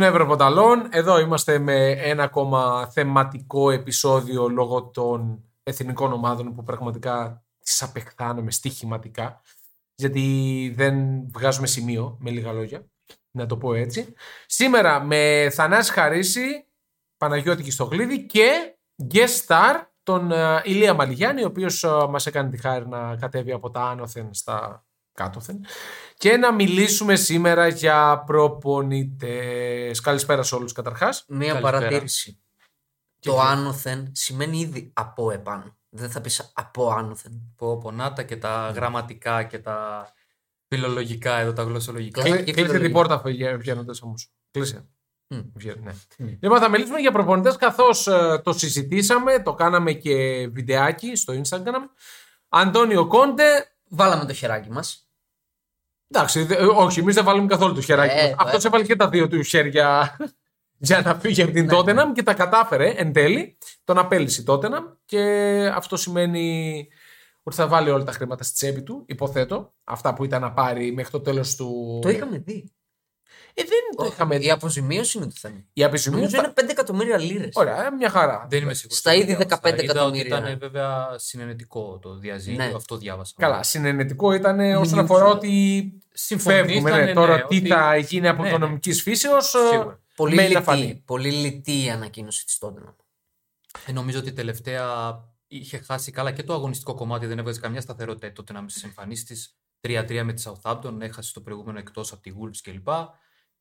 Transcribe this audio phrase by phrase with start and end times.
[0.00, 7.44] Φίλοι Ευρωπονταλών, εδώ είμαστε με ένα ακόμα θεματικό επεισόδιο λόγω των εθνικών ομάδων που πραγματικά
[7.64, 9.40] τις απεχθάνομαι στοιχηματικά
[9.94, 12.86] γιατί δεν βγάζουμε σημείο με λίγα λόγια,
[13.30, 14.14] να το πω έτσι.
[14.46, 16.66] Σήμερα με Θανάση Χαρίση,
[17.16, 18.76] Παναγιώτη Κιστογλίδη και
[19.12, 23.52] guest star τον ε, Ηλία Μαλιγιάννη, ο οποίος ε, μας έκανε τη χάρη να κατέβει
[23.52, 25.64] από τα άνωθεν στα κάτωθεν
[26.16, 30.00] και να μιλήσουμε σήμερα για προπονητές.
[30.00, 31.24] Καλησπέρα σε όλους καταρχάς.
[31.28, 31.78] Μία Καλησπέρα.
[31.78, 32.40] παρατήρηση.
[33.20, 35.78] Το άνωθεν σημαίνει ήδη από επάνω.
[35.88, 37.52] Δεν θα πεις από άνωθεν.
[37.56, 40.08] πω πονάτα και τα γραμματικά και τα
[40.68, 42.22] φιλολογικά εδώ, τα γλωσσολογικά.
[42.22, 43.18] Κλα- Κλεί- και Κλείσε την φιλολογία.
[43.18, 44.30] πόρτα βγαίνοντας όμως.
[44.50, 44.88] Κλείσε.
[45.34, 45.40] Μμ.
[45.54, 45.92] Βγαίνει, ναι.
[46.18, 46.26] Μμ.
[46.40, 48.02] Λοιπόν, θα μιλήσουμε για προπονητές καθώς
[48.42, 51.88] το συζητήσαμε, το κάναμε και βιντεάκι στο Instagram.
[52.48, 53.69] Αντώνιο Κόντε.
[53.92, 55.04] Βάλαμε το χεράκι μας.
[56.10, 58.14] Εντάξει, δε- όχι, εμείς δεν βάλουμε καθόλου το χεράκι.
[58.18, 58.60] Ε, Αυτό ε.
[58.66, 60.16] έβαλε και τα δύο του χέρια
[60.78, 61.76] για να φύγει από την Ναι.
[61.78, 63.58] Tottenham και τα κατάφερε εν τέλει.
[63.84, 65.20] Τον απέλυσε η Tottenham και
[65.74, 66.88] αυτό σημαίνει
[67.42, 69.74] ότι θα βάλει όλα τα χρήματα στη τσέπη του, υποθέτω.
[69.84, 71.98] Αυτά που ήταν να πάρει μέχρι το τέλος του.
[72.02, 72.72] Το είχαμε δει.
[73.60, 74.50] Ε, δεν το είχαμε Η δει.
[74.50, 75.64] αποζημίωση είναι το θέμα.
[75.72, 76.22] Η αποζημίωση.
[76.34, 77.52] Νομίζω είναι 5 εκατομμύρια λίρες.
[77.54, 78.46] Ωραία, ε, μια χαρά.
[78.50, 78.98] Δεν είμαι σίγουρος.
[78.98, 80.38] Στα ήδη Είδα 15 ότι εκατομμύρια.
[80.38, 82.72] Ήταν βέβαια συνενετικό το διαζύγιο, Ναι.
[82.76, 83.34] αυτό διάβασα.
[83.38, 85.00] Καλά, συνενετικό ήταν όσον Νιούτσο.
[85.00, 86.90] αφορά ότι Συμφωνήσανε, φεύγουμε.
[86.90, 88.54] Ναι, ναι, τώρα τι ότι- θα γίνει από Ναι, ναι.
[88.54, 89.48] οικονομική φύσεως.
[89.70, 90.00] Σίγουρα.
[90.16, 91.02] Πολύ μένει να λιτή, φανεί.
[91.04, 92.94] πολύ λιτή η ανακοίνωση της Tottenham.
[93.86, 94.84] Ε, νομίζω ότι τελευταία
[95.48, 98.80] είχε χάσει καλά και το αγωνιστικό κομμάτι, δεν έβγαζε καμιά σταθερότητα τότε να με στι
[98.84, 99.50] εμφανίσεις τη.
[99.88, 102.88] 3-3 με τη Southampton, έχασε το προηγούμενο εκτός από τη Wolves κλπ.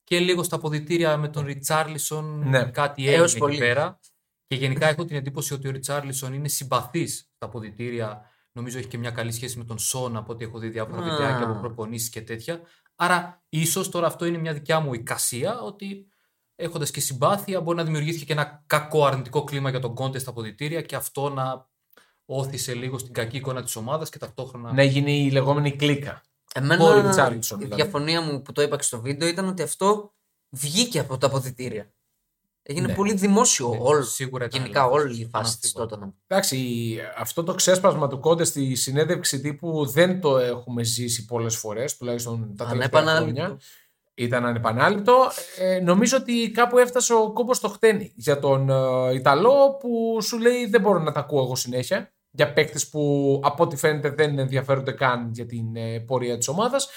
[0.09, 2.63] Και λίγο στα αποδητήρια με τον Ριτσάρλισον, Ναι.
[2.63, 3.57] κάτι Έως έγινε εκεί πολύ.
[3.57, 3.99] πέρα.
[4.47, 8.21] Και γενικά έχω την εντύπωση ότι ο Ριτσάρλισον είναι συμπαθής στα αποδητήρια.
[8.51, 11.03] Νομίζω έχει και μια καλή σχέση με τον Σον από ό,τι έχω δει διάφορα Α.
[11.03, 12.61] βιντεάκια από προπονήσεις και τέτοια.
[12.95, 16.07] Άρα, ίσως τώρα αυτό είναι μια δικιά μου εικασία ότι
[16.55, 20.29] έχοντας και συμπάθεια, μπορεί να δημιουργήθηκε και ένα κακό αρνητικό κλίμα για τον Κόντε στα
[20.29, 21.67] αποδητήρια και αυτό να
[22.25, 24.73] όθησε λίγο στην κακή εικόνα της ομάδας και ταυτόχρονα.
[24.73, 26.23] Να γίνει η λεγόμενη κλίκα.
[26.55, 27.81] Εμένα Ο Ριτσάρλισον, η δηλαδή.
[27.81, 30.13] διαφωνία μου που το είπα και στο βίντεο ήταν ότι αυτό
[30.49, 31.93] βγήκε από τα αποδητήρια.
[32.61, 32.93] Έγινε Ναι.
[32.95, 34.03] πολύ δημόσιο Ναι, όλο.
[34.03, 35.01] σίγουρα ήταν Γενικά λάθος.
[35.03, 36.07] όλη η φάση τη Αναμφίβολα.
[36.07, 36.13] Tottenham.
[36.27, 41.97] Εντάξει, αυτό το ξέσπασμα του Κόντε στη συνέντευξη τύπου δεν το έχουμε ζήσει πολλές φορές,
[41.97, 43.41] τουλάχιστον τα τελευταία Ανεπανάληπτο.
[43.41, 43.59] χρόνια.
[44.13, 45.31] Ήταν ανεπανάληπτο.
[45.57, 50.39] Ε, νομίζω ότι κάπου έφτασε ο κόμπος στο χτένι για τον ε, Ιταλό που σου
[50.39, 52.13] λέει δεν μπορώ να τα ακούω εγώ συνέχεια.
[52.31, 56.89] Για παίκτες που από ό,τι φαίνεται δεν ενδιαφέρονται καν για την ε, πορεία της ομάδας.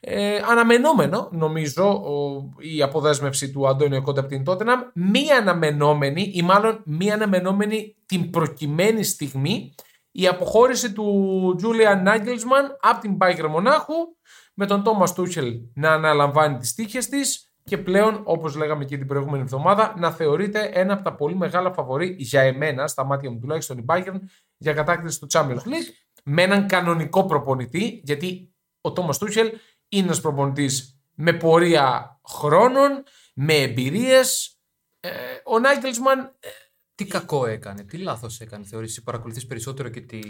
[0.00, 4.80] Ε, αναμενόμενο, νομίζω, ο, η αποδέσμευση του Αντώνιο Κόντε από την Τότεναμ.
[4.94, 9.74] Μη αναμενόμενη, ή μάλλον μη αναμενόμενη την προκειμένη στιγμή,
[10.12, 13.94] η αποχώρηση του Τζούλιαν Νάγκελσμαν από την Bayern Μονάχου
[14.54, 19.06] με τον Τόμα Τούχελ να αναλαμβάνει τις τύχες της και πλέον, όπως λέγαμε και την
[19.06, 23.38] προηγούμενη εβδομάδα, να θεωρείται ένα από τα πολύ μεγάλα φαβορή για εμένα, στα μάτια μου
[23.38, 24.20] τουλάχιστον η Bayern,
[24.56, 25.90] για κατάκτηση του Champions League,
[26.24, 29.52] με έναν κανονικό προπονητή, γιατί ο Τόμα Τούχελ
[29.88, 33.02] είναι ένας προπονητής με πορεία χρόνων,
[33.34, 34.58] με εμπειρίες.
[35.00, 35.10] Ε,
[35.44, 36.48] ο Νάγκελσμαν ε,
[37.00, 40.20] Τι κακό έκανε, τι λάθος έκανε, θεωρείς, παρακολουθείς περισσότερο και τι.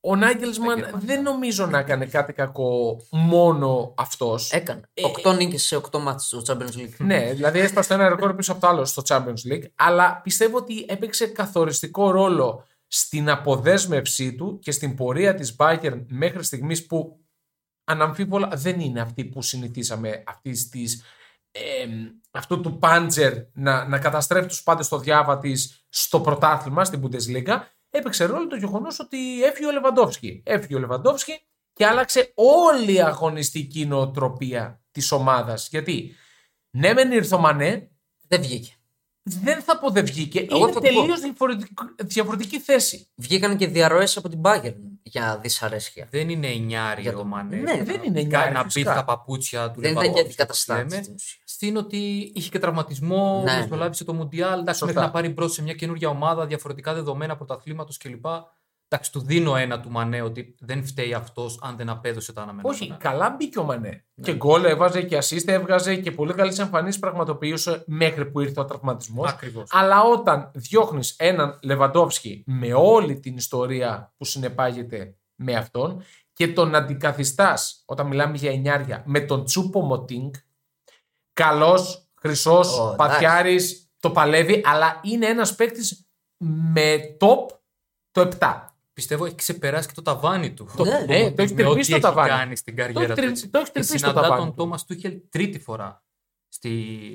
[0.00, 4.52] Ο Νάγκελσμαν γερμανικά; δεν νομίζω να έκανε κάτι κακό μόνο αυτός.
[4.52, 4.80] Έκανε.
[4.94, 6.94] Ε, 8 νίκες σε 8 μάτς στο Champions League.
[6.98, 9.64] ναι, δηλαδή έσπασε το ένα ρεκόρ πίσω από το άλλο στο Champions League.
[9.74, 16.44] Αλλά πιστεύω ότι έπαιξε καθοριστικό ρόλο στην αποδέσμευσή του και στην πορεία της Bayern μέχρι
[16.44, 17.20] στιγμής που
[17.84, 21.02] αναμφίβολα δεν είναι αυτή που συνηθίσαμε αυτής της,
[21.50, 27.02] εμ, αυτού του πάντζερ να, να καταστρέφει τους πάντες στο διάβα της στο πρωτάθλημα, στην
[27.02, 27.60] Bundesliga.
[27.90, 30.42] Έπαιξε ρόλο το γεγονός ότι έφυγε ο Λεβαντόφσκι.
[30.46, 31.40] Έφυγε ο Λεβαντόφσκι
[31.72, 35.68] και άλλαξε όλη η αγωνιστική νοοτροπία της ομάδας.
[35.68, 36.14] Γιατί
[36.70, 37.90] ναι, μεν ήρθε ο Μανέ,
[38.28, 38.75] Δεν βγήκε.
[39.28, 40.38] Δεν θα πω δεν βγήκε.
[40.50, 40.86] Εγώ είναι θα το πω.
[40.86, 43.08] τελείως διαφορετική, διαφορετική θέση.
[43.14, 46.06] Βγήκαν και διαρροές από την Bayern για δυσαρέσκεια.
[46.10, 47.56] Δεν είναι εννιάρι Για ο τον- Μανέ.
[47.56, 48.92] Ναι, δεν είναι εννιάρη, Να μπει φυσικά.
[48.92, 50.80] στα παπούτσια του Δεν ήταν Λεβαντόφσκι, και αντικαταστάτη.
[50.80, 51.02] όπως λέμε.
[51.02, 51.40] στην ουσία.
[51.44, 53.56] Στην ότι είχε και τραυματισμό, Ναι.
[53.60, 54.60] μεσολάβησε το Μουντιάλ.
[54.60, 54.86] Εντάξει, Σωστά.
[54.86, 58.24] μέχρι να πάρει μπρος σε μια καινούργια ομάδα, διαφορετικά δεδομένα πρωταθλήματο κλπ.
[58.88, 62.80] Εντάξει, του δίνω ένα του Μανέ ότι δεν φταίει αυτός αν δεν απέδωσε τα αναμενόμενα.
[62.82, 64.04] Όχι, καλά μπήκε ο Μανέ.
[64.14, 64.24] Ναι.
[64.24, 68.64] Και γκολ έβαζε και assist έβγαζε και πολύ καλές εμφανίσεις πραγματοποιούσε μέχρι που ήρθε ο
[68.64, 69.28] τραυματισμός.
[69.28, 69.68] Ακριβώς.
[69.72, 76.74] Αλλά όταν διώχνεις έναν Λεβαντόφσκι με όλη την ιστορία που συνεπάγεται με αυτόν και τον
[76.74, 80.32] αντικαθιστάς, όταν μιλάμε για εννιάρια, με τον Τσούπο Μοτίνγκ,
[81.32, 86.08] καλός, χρυσός, Ω, παθιάρης, το παλεύει, αλλά είναι ένας παίκτης
[86.72, 87.56] με top
[88.10, 88.75] το 7.
[88.96, 90.68] Πιστεύω έχει ξεπεράσει και το ταβάνι του.
[90.76, 92.28] Το- Ναι, ναι, το έχει Με τρυπήσει ό,τι το έχει ταβάνι.
[92.28, 93.12] κάνει στην καριέρα Το του.
[93.12, 93.48] έχει τρι- έτσι.
[93.48, 94.54] το έχει Και τρυπήσει το συναντά ταβάνι τον του.
[94.56, 96.04] Τόμας Τούχελ τρίτη φορά
[96.48, 96.68] στη,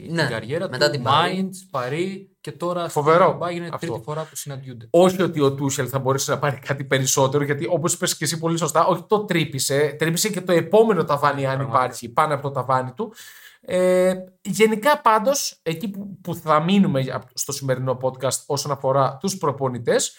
[0.10, 0.92] Ναι, στην καριέρα μετά του.
[0.92, 1.50] την Παρί.
[1.50, 3.78] Mainz, Παρί και τώρα Φοβερό στην Bayern είναι αυτό.
[3.88, 4.88] τρίτη φορά που συναντιούνται.
[4.92, 8.40] Όχι ότι ο Τούσελ θα μπορέσει να πάρει κάτι περισσότερο, γιατί όπως είπες και εσύ
[8.40, 11.78] πολύ σωστά, όχι το τρύπησε, τρύπησε και το επόμενο ταβάνι, αν Πραγματικά.
[11.84, 13.14] υπάρχει, πάνω από το ταβάνι του.
[13.62, 20.16] Ε, γενικά πάντως, εκεί που, που θα μείνουμε στο σημερινό podcast όσον αφορά τους προπονητές,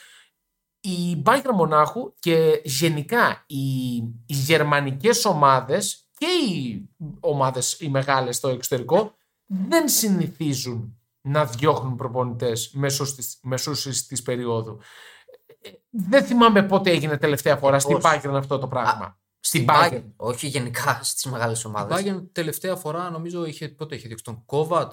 [0.85, 3.95] η Bayern Μονάχου και γενικά οι,
[4.27, 6.89] οι γερμανικές ομάδες και οι
[7.21, 9.15] ομάδες οι μεγάλες στο εξωτερικό
[9.47, 14.79] δεν συνηθίζουν να διώχνουν προπονητές μεσούς της, μεσούσης της περίοδου.
[15.61, 18.05] Ε, Δεν θυμάμαι πότε έγινε τελευταία φορά στην πώς.
[18.05, 19.21] Bayern αυτό το πράγμα.
[19.41, 19.93] Στην Στην Bayern.
[19.93, 20.05] Bayern.
[20.17, 22.03] Όχι γενικά στις μεγάλες Η ομάδες.
[22.05, 24.91] Bayern τελευταία φορά νομίζω είχε, πότε είχε δείξει τον Kovac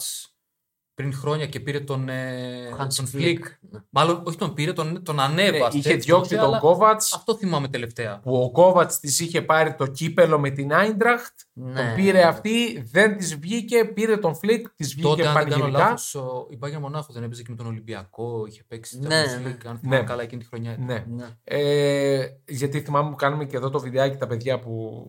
[1.00, 3.20] πριν χρόνια και πήρε τον, ε, Hans τον Flick.
[3.36, 3.80] Flick.
[3.90, 5.78] Μάλλον όχι τον πήρε, τον, τον ανέβασε.
[5.78, 8.20] είχε έτσι, διώξει τότε, τον αλλά Kovacs Αυτό θυμάμαι τελευταία.
[8.20, 11.74] που ο Κόβατς της είχε πάρει το κύπελο με την Άιντραχτ Ναι.
[11.74, 15.50] τον πήρε αυτή, δεν της βγήκε, πήρε τον Φλικ, της βγήκε Τότε, αν δεν κάνω
[15.56, 15.84] πανηγυρικά.
[15.84, 19.24] λάθος, ο- η Bayern Μονάχου δεν έπαιζε και με τον Ολυμπιακό, είχε παίξει στην Ναι,
[19.24, 19.50] Champions ναι.
[19.50, 20.04] League, αν θυμάμαι Ναι.
[20.08, 20.76] καλά εκείνη τη χρονιά.
[20.80, 21.06] Ναι.
[21.16, 21.26] Ναι.
[21.44, 25.06] Ε, γιατί θυμάμαι που κάνουμε και εδώ το βιντεάκι τα παιδιά που,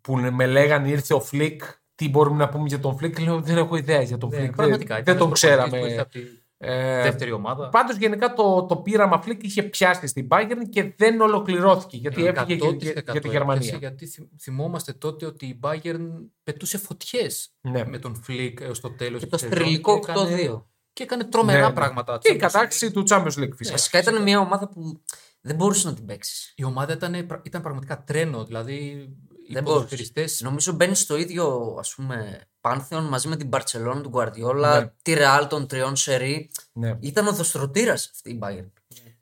[0.00, 1.62] που με λέγανε ήρθε ο Φλικ,
[2.02, 3.18] τι μπορούμε να πούμε για τον Φλικ.
[3.20, 4.52] Λέω δεν έχω ιδέα για τον Ναι, Φλικ.
[4.52, 5.88] πραγματικά, δεν, ήταν δεν τον ένας προπονητής που ξέραμε.
[5.88, 7.68] ήρθε από τη Ε, δεύτερη ομάδα.
[7.68, 12.54] Πάντως γενικά το, το πείραμα Φλικ είχε πιάσει στην Bayern και δεν ολοκληρώθηκε γιατί έφυγε
[12.54, 13.76] για, 100% για, για τη έπιασε, Γερμανία.
[13.76, 16.08] Γιατί θυμ- θυμόμαστε τότε ότι η Bayern
[16.42, 17.84] πετούσε φωτιές Ναι.
[17.84, 19.20] με τον Φλικ έω το τέλος.
[19.20, 20.66] Και το θρηλυκό 8-2.
[20.92, 21.72] Και έκανε τρομερά Ναι, ναι.
[21.72, 22.18] πράγματα.
[22.18, 22.92] Και η Champions κατάξυση League.
[22.92, 23.70] του Champions League φυσικά.
[23.70, 25.02] Βασικά ήταν μια ομάδα που
[25.40, 26.52] δεν μπορούσε να την παίξεις.
[26.56, 28.44] Η ομάδα ήταν, πρα- ήταν πραγματικά τρένο.
[28.44, 29.16] Δηλαδή οι
[29.52, 34.80] Δεν ποδοσφαιριστές Νομίζω μπαίνει στο ίδιο ας πούμε πάνθεον μαζί με την Barcelona του Guardiola,
[34.80, 34.90] Ναι.
[35.02, 36.50] τη Real των τριών σερί.
[36.72, 36.96] Ναι.
[37.00, 38.70] Ήταν οδοστρωτήρα αυτή η Bayern.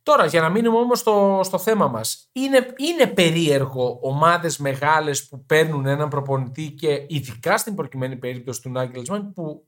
[0.02, 2.28] Τώρα, για να μείνουμε όμως στο, στο θέμα μας.
[2.32, 8.70] Είναι, είναι περίεργο ομάδες μεγάλες που παίρνουν έναν προπονητή και ειδικά στην προκειμένη περίπτωση του
[8.70, 9.66] Νάγκελσμαν που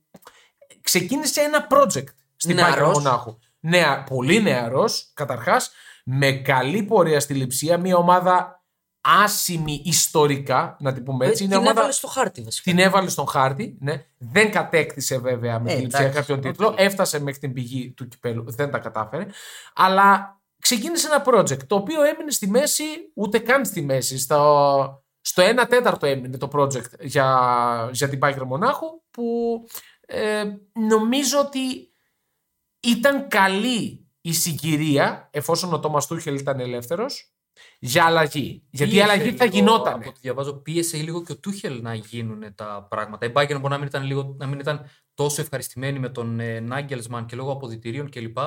[0.80, 2.06] ξεκίνησε ένα project
[2.36, 2.92] στην Bayern Νεαρός.
[2.96, 3.38] Μονάχου.
[3.60, 5.70] Νεα, πολύ νεαρός, καταρχάς,
[6.04, 8.61] με καλή πορεία στη Λειψία, μια ομάδα
[9.04, 11.42] άσημη ιστορικά, να την πούμε έτσι.
[11.42, 11.78] Ε, Είναι την ομάδα...
[11.78, 12.70] έβαλε στο χάρτη βασικά.
[12.70, 13.76] Την έβαλε στον χάρτη.
[13.80, 14.04] Ναι.
[14.18, 16.44] Δεν κατέκτησε βέβαια με Ε, την Λειψία εντάξει, κάποιον οκ.
[16.44, 16.74] τίτλο.
[16.76, 18.44] Έφτασε μέχρι την πηγή του κυπέλου.
[18.46, 19.26] Δεν τα κατάφερε.
[19.74, 22.84] Αλλά ξεκίνησε ένα project το οποίο έμεινε στη μέση,
[23.14, 24.18] ούτε καν στη μέση.
[24.18, 29.58] Στο, στο 1 τέταρτο έμεινε το project για, για την Bayern Μονάχου που
[30.06, 31.92] ε, νομίζω ότι
[32.80, 37.31] ήταν καλή η συγκυρία εφόσον ο Τόμας Τούχελ ήταν ελεύθερος
[37.84, 38.62] για αλλαγή.
[38.70, 39.94] Γιατί η πίεσε αλλαγή θα λίγο, γινόταν.
[39.94, 43.26] Από ό,τι διαβάζω, πίεσε λίγο και ο Τούχελ να γίνουν τα πράγματα.
[43.26, 44.84] Η Bayern μπορεί να μην ήταν, λίγο, να μην ήταν
[45.14, 48.38] τόσο ευχαριστημένη με τον ε, Νάγκελσμαν και λόγω αποδητηρίων κλπ.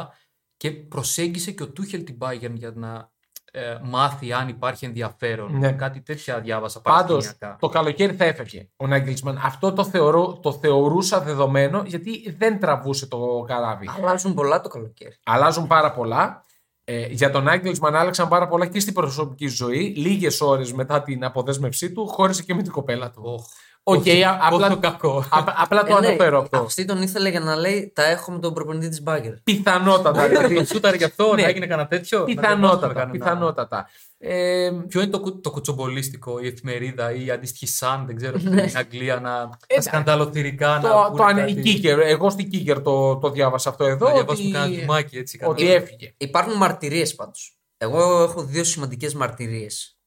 [0.57, 3.11] Και προσέγγισε και ο Τούχελ την Bayern για να
[3.51, 5.57] ε, μάθει αν υπάρχει ενδιαφέρον.
[5.57, 5.71] Ναι.
[5.71, 7.57] Κάτι τέτοια διάβασα Πάντως παρασκηνιακά.
[7.59, 9.39] το καλοκαίρι θα έφευγε ο Νάγκελσμαν.
[9.43, 13.89] Αυτό το, θεωρώ, το θεωρούσα δεδομένο γιατί δεν τραβούσε το καράβι.
[13.97, 15.15] Αλλάζουν πολλά το καλοκαίρι.
[15.23, 16.44] Αλλάζουν πάρα πολλά.
[16.87, 19.93] Ε, για τον Νάγκελσμαν άλλαξαν πάρα πολλά και στην προσωπική ζωή.
[19.95, 23.21] Λίγες ώρες μετά την αποδέσμευσή του, χώρισε και με την κοπέλα του.
[23.25, 23.45] Οχ,
[23.87, 25.17] Οκ, όχι, α- απλά, πόσο κακό.
[25.29, 26.57] α- απλά το Ε, ναι, αναφέρω αυτό.
[26.57, 29.33] Αυτή τον ήθελε για να λέει Τα έχω με τον προπονητή της Μπάγκερ.
[29.43, 30.27] Πιθανότατα.
[30.27, 30.55] δηλαδή.
[30.55, 31.41] Τον σούταρε γι' αυτό, Ναι.
[31.41, 32.19] να έγινε κανένα τέτοιο.
[32.19, 32.93] να διαβάσουμε πιθανότατα.
[32.93, 33.89] κανένα- πιθανότατα.
[34.17, 38.37] Ε, Ποιο είναι το, κου- το κουτσομπολίστικο, η εφημερίδα ή η αντίστοιχη Sun, δεν ξέρω,
[38.41, 38.67] Ναι.
[38.67, 39.89] στην Αγγλία να, να Εντάξει.
[39.89, 41.81] σκανδαλοθυρικά να το, πούνε το, ανε- η κάτι.
[41.83, 44.05] Kicker, εγώ στην Kicker το, το διάβασα αυτό εδώ.
[44.07, 45.39] Να διαβάσουμε ότι, κανένα θυμάκι έτσι.
[45.43, 46.13] ότι κανένα- έφυγε.
[46.17, 47.57] Υπάρχουν μαρτυρίες πάντως.
[47.77, 49.97] Εγώ έχω δύο σημαντικές μαρτυρίες.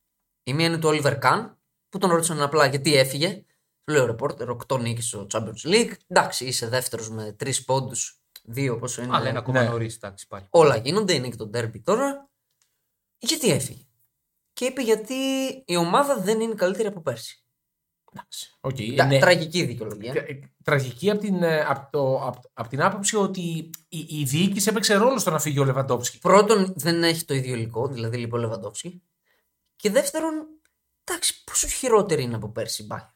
[0.43, 1.51] Η μία είναι του Oliver Kahn,
[1.89, 3.43] που τον ρώτησαν απλά γιατί έφυγε.
[3.89, 5.93] Του λέει ο ρεπόρτερ, 8 νίκες στο Champions League.
[6.07, 8.21] Εντάξει, είσαι δεύτερος με 3 πόντους.
[8.45, 9.17] Δύο πόσο είναι.
[9.17, 9.69] Αλλά είναι ακόμα Ναι.
[9.69, 10.47] νωρίς, εντάξει πάλι.
[10.51, 12.29] Όλα γίνονται, είναι και το derby τώρα.
[13.19, 13.83] Γιατί έφυγε;
[14.53, 15.15] Και είπε γιατί
[15.67, 17.45] η ομάδα δεν είναι καλύτερη από πέρσι.
[18.61, 19.19] Οκ, Τα- ναι.
[19.19, 20.13] Τραγική δικαιολογία.
[20.13, 24.69] Ε, Τραγική από την, ε, απ' το, απ' απ' την άποψη ότι η, η διοίκηση
[24.69, 26.19] έπαιξε ρόλο στο να φύγει ο Λεβαντόψκι.
[26.19, 29.03] Πρώτον, δεν έχει το ίδιο υλικό, δηλαδή λείπει ο Λεβαντόφσκι.
[29.77, 30.33] Και δεύτερον,
[31.05, 33.13] εντάξει, πόσο χειρότερη είναι από πέρσι η Bayern;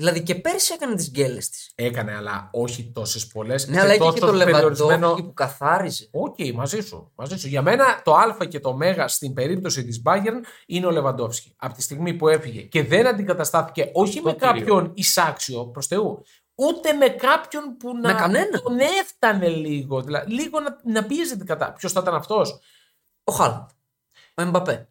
[0.00, 1.72] Δηλαδή και πέρσι έκανε τις γκέλες της.
[1.74, 3.66] Έκανε, αλλά όχι τόσες πολλές.
[3.68, 6.08] Ναι, αλλά είχε και το Λεβαντόφσκι που καθάριζε.
[6.12, 7.48] Οκ, μαζί σου, μαζί σου.
[7.48, 11.54] Για μένα το Α και το Μ στην περίπτωση της Bayern είναι ο Λεβαντόφσκι.
[11.56, 14.46] Από τη στιγμή που έφυγε και δεν αντικαταστάθηκε όχι με κύριο.
[14.52, 16.22] κάποιον εισάξιο προς Θεού,
[16.54, 18.62] ούτε με κάποιον που να Με κανέναν.
[18.62, 20.02] τον έφτανε λίγο.
[20.02, 21.72] Δηλαδή, λίγο να, να πίεζε κατά.
[21.72, 22.58] Ποιος θα ήταν αυτός;
[23.24, 23.68] Ο Χάλαντ.
[24.34, 24.88] Ο Εμπαπέ.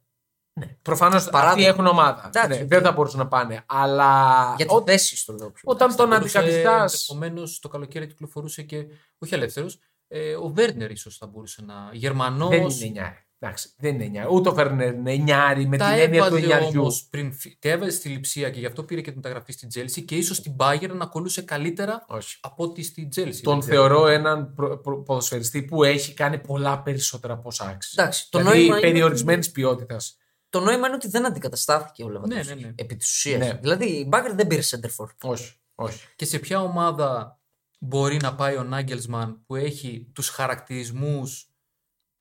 [0.81, 1.69] Προφανώς αυτοί Παράδειγμα.
[1.69, 2.23] έχουν ομάδα.
[2.27, 2.69] Εντάξει, ναι, οκ.
[2.69, 3.63] δεν θα μπορούσαν να πάνε.
[3.65, 5.61] Αλλά Για τη ό- θέση στο λέω πιο.
[5.65, 6.81] όταν τον αντικαθιστά.
[6.81, 8.85] Ενδεχομένως το καλοκαίρι κυκλοφορούσε και.
[9.17, 9.79] Όχι ελεύθερος.
[10.07, 11.89] Ε, ο Βέρνερ ίσως θα μπορούσε να.
[11.91, 12.47] Γερμανό.
[12.47, 13.13] Δεν είναι 9.
[13.41, 14.27] Εντάξει, δεν είναι εννιάρι.
[14.31, 16.81] Ούτε ο Φέρνερ είναι εννιάρι με Τα την έννοια του έβαζε εννιαριού.
[16.81, 17.33] όμως πριν.
[17.33, 20.15] φυ- Τα έβαζε στη λειψία και γι' αυτό πήρε και την μεταγραφή στην Chelsea και
[20.15, 22.37] ίσως την Bayern να κολούσε καλύτερα Όχι.
[22.41, 23.39] από ότι στην Chelsea.
[23.43, 23.87] Τον Δεν ξέρω.
[23.87, 28.01] θεωρώ έναν προ- προ- ποδοσφαιριστή που έχει κάνει πολλά περισσότερα από όσα άξιζε.
[28.01, 30.17] Εντάξει, το δηλαδή νόημα είναι περιορισμένης ποιότητας.
[30.49, 32.47] Το νόημα είναι ότι δεν αντικαταστάθηκε ο Λεβαντόφσκι.
[32.53, 32.73] Ναι, ναι, ναι.
[32.75, 33.39] Επί της ουσίας.
[33.47, 33.53] Ναι.
[33.61, 35.07] Δηλαδή η Μπάγκερ δεν πήρε center for.
[35.21, 35.53] Όχι.
[35.75, 36.05] όχι.
[36.15, 37.39] Και σε ποια ομάδα
[37.79, 41.49] μπορεί να πάει ο Νάγκελσμαν που έχει τους χαρακτηρισμούς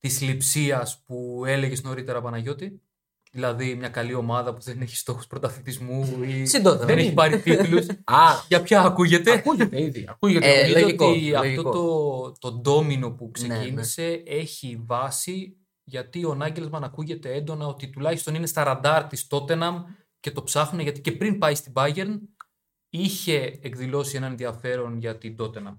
[0.01, 2.81] της λειψίας που έλεγες νωρίτερα Παναγιώτη;
[3.33, 6.87] Δηλαδή μια καλή ομάδα που δεν έχει στόχους πρωταθλητισμού ή Συντότερα.
[6.87, 7.87] δεν έχει πάρει τίτλους.
[8.05, 10.05] Α, Για ποια ακούγεται; ακούγεται ήδη.
[10.09, 10.47] Ακούγεται.
[10.53, 11.69] Ε, Νομίζω λογικό, ότι λογικό.
[11.69, 15.57] αυτό το, το ντόμινο που Ναι, ξεκίνησε έχει βάση
[15.89, 19.85] γιατί ο Νάγκελσμαν ακούγεται έντονα ότι τουλάχιστον είναι στα ραντάρ της Τότεναμ
[20.21, 22.19] και το ψάχνουν γιατί και πριν πάει στην Bayern
[22.89, 25.77] είχε εκδηλώσει ένα ενδιαφέρον για την Τότεναμ.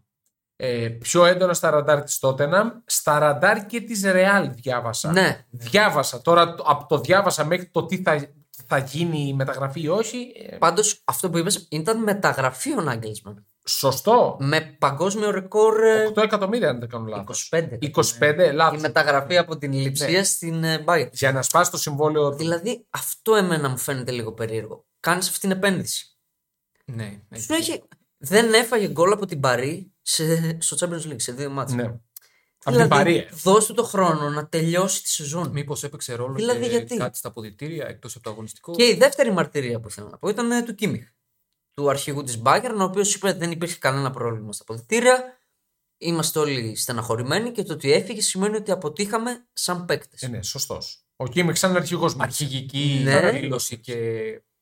[0.62, 5.12] ε, πιο έντονα στα ραντάρ της Τότεναμ, στα ραντάρ και της Ρεάλ διάβασα.
[5.12, 5.46] Ναι.
[5.50, 6.22] Διάβασα.
[6.22, 8.30] Τώρα το- από το διάβασα μέχρι το τι θα,
[8.68, 10.32] θα γίνει η μεταγραφή ή όχι.
[10.36, 13.46] ε, Πάντως αυτό που είπες ήταν μεταγραφή ο Νάγκελσμαν.
[13.70, 14.38] Σωστό.
[14.40, 17.50] Με παγκόσμιο ρεκόρ ε, 8 εκατομμύρια, αν δεν κάνω λάθος.
[17.54, 17.78] 25.
[18.20, 18.76] 25, λάθο.
[18.76, 20.24] Η μεταγραφή από την λειψία Ναι.
[20.24, 21.10] στην ε, Bayern.
[21.12, 22.38] Για να σπάσει το συμβόλαιο του.
[22.38, 24.86] Δηλαδή αυτό εμένα μου φαίνεται λίγο περίεργο.
[25.00, 26.18] Κάνεις αυτή την επένδυση.
[26.86, 27.84] Ναι, Σου έχει...
[28.18, 30.58] Δεν έφαγε γκολ από την Παρή σε...
[30.62, 31.76] στο Champions League σε δύο μάτια.
[31.76, 32.00] Ναι.
[32.64, 33.30] Από την Παρία.
[33.32, 35.50] Δώσ' του το χρόνο να τελειώσει τη σεζόν.
[35.52, 38.72] Μήπως έπαιξε ρόλο Δηλαδή, και γιατί; κάτι στα αποδητήρια εκτός από το αγωνιστικό.
[38.76, 41.08] Και η δεύτερη μαρτυρία που ήθελα να πω ήταν ε, του Κίμιχ.
[41.80, 45.38] Του αρχηγού της Bayern, ο οποίος είπε ότι δεν υπήρχε κανένα πρόβλημα στα αποδητήρια.
[45.98, 50.22] Είμαστε όλοι στεναχωρημένοι και το ότι έφυγε σημαίνει ότι αποτύχαμε σαν παίκτες.
[50.22, 51.04] Ε, ναι, σωστός.
[51.16, 52.24] Ο Κίμιξ σαν αρχηγός μα.
[52.24, 53.32] Αρχηγική Ναι.
[53.32, 53.94] δήλωση και.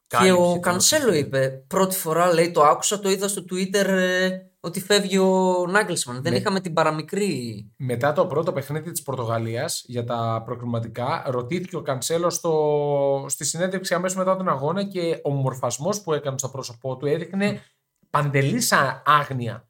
[0.08, 1.26] Και κάλυψη ο των Κανσέλο οφείλων.
[1.26, 4.30] είπε, πρώτη φορά λέει το άκουσα, το είδα στο Twitter ε,
[4.68, 6.22] ότι φεύγει ο Νάγκλσμαν.
[6.22, 6.38] Δεν Ναι.
[6.38, 7.66] είχαμε την παραμικρή.
[7.78, 13.26] Μετά το πρώτο παιχνίδι της Πορτογαλίας για τα προκριματικά, ρωτήθηκε ο Κανσέλος στο...
[13.28, 17.62] στη συνέντευξη αμέσως μετά τον αγώνα και ο μορφασμός που έκανε στο πρόσωπό του έδειχνε
[18.10, 18.74] παντελής
[19.06, 19.70] άγνοια.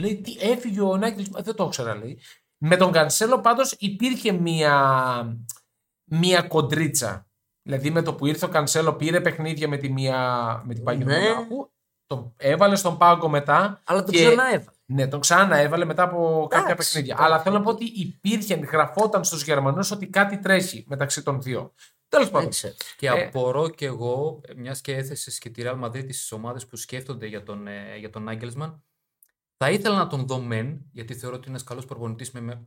[0.00, 2.18] Λέει, τι έφυγε ο Νάγκη, δεν το ήξερα, λέει.
[2.58, 5.38] Με τον Κανσέλο πάντως υπήρχε μία,
[6.04, 7.26] μία κοντρίτσα.
[7.62, 11.04] Δηλαδή με το που ήρθε ο Κανσέλο πήρε παιχνίδια με, τη μία, με την Πάγια
[11.04, 11.18] Ναι.
[11.18, 11.70] Μονάχου,
[12.08, 13.80] τον έβαλε στον πάγκο μετά.
[13.84, 14.64] Αλλά το και- ξανά έβαλε.
[14.86, 17.14] ναι, τον ξανά έβαλε μετά από κάποια Εντάξει, παιχνίδια.
[17.14, 17.32] εντάξει.
[17.32, 21.72] Αλλά θέλω να πω ότι υπήρχε, γραφόταν στους Γερμανούς ότι κάτι τρέχει μεταξύ των δύο.
[22.08, 22.40] Τέλος πάντων.
[22.40, 22.74] Δεν ξέρω.
[22.96, 23.10] Και Ε.
[23.26, 27.42] απορώ κι εγώ, μιας και έθεσες και τη Real Madrid στις ομάδες που σκέφτονται για
[27.42, 28.80] τον, ε, για τον Nagelsmann,
[29.56, 32.30] θα ήθελα να τον δω μεν, γιατί θεωρώ ότι είναι ένας καλός προπονητής.
[32.30, 32.66] Με, με-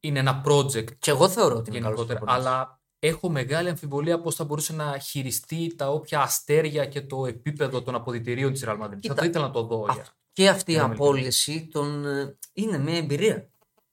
[0.00, 2.32] είναι ένα project Και εγώ θεωρώ ότι είναι καλός γενικότερα.
[2.34, 7.82] Αλλά έχω μεγάλη αμφιβολία πώς θα μπορούσε να χειριστεί τα όποια αστέρια και το επίπεδο
[7.82, 8.98] των αποδητηρίων της Real Madrid.
[9.00, 9.82] Κοίτα, θα ήθελα να το δω.
[9.84, 11.08] Α, για- Και αυτή η Για να μιλήσουμε.
[11.18, 13.48] απόλυση τον, ε, είναι μια εμπειρία.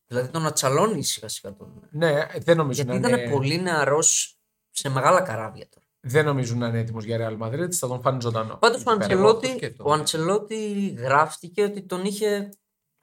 [0.08, 1.88] Δηλαδή τον ατσαλώνει σιγά σιγά τον.
[1.92, 4.38] Ναι, δεν νομίζω, Γιατί να ήταν είναι, πολύ νεαρός
[4.70, 5.86] σε μεγάλα καράβια τώρα.
[6.00, 7.72] δεν νομίζω να είναι έτοιμος για Real Madrid.
[7.72, 8.56] Θα τον φάνει ζωντανό.
[8.56, 9.12] Πάντως Εκεί ο πέρα.
[9.12, 9.90] εγώ αυτό Αντσελότη, σκέφτομαι.
[9.90, 12.50] ο Αντσελότη γράφτηκε ότι τον είχε.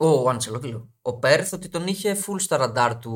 [0.04, 0.90] Ο Αντσελότη, λέω.
[1.02, 3.10] Ο Πέρθ ότι τον είχε full στα ραντάρ του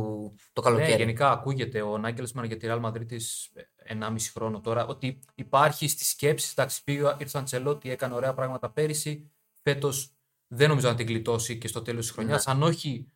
[0.52, 0.96] το Ναι, καλοκαίρι.
[0.96, 3.52] γενικά ακούγεται ο Νάγκελσμαν για τη Real Madrid της
[3.88, 6.48] 1,5 χρόνο τώρα ότι υπάρχει στη σκέψη.
[6.56, 9.30] Εντάξει, πήγε, ήρθε ο Αντσελότη, έκανε ωραία πράγματα πέρυσι.
[9.62, 10.16] Φέτος
[10.46, 12.46] δεν νομίζω να την γλιτώσει και στο τέλος της χρονιάς.
[12.46, 12.52] Ναι.
[12.52, 13.10] Αν όχι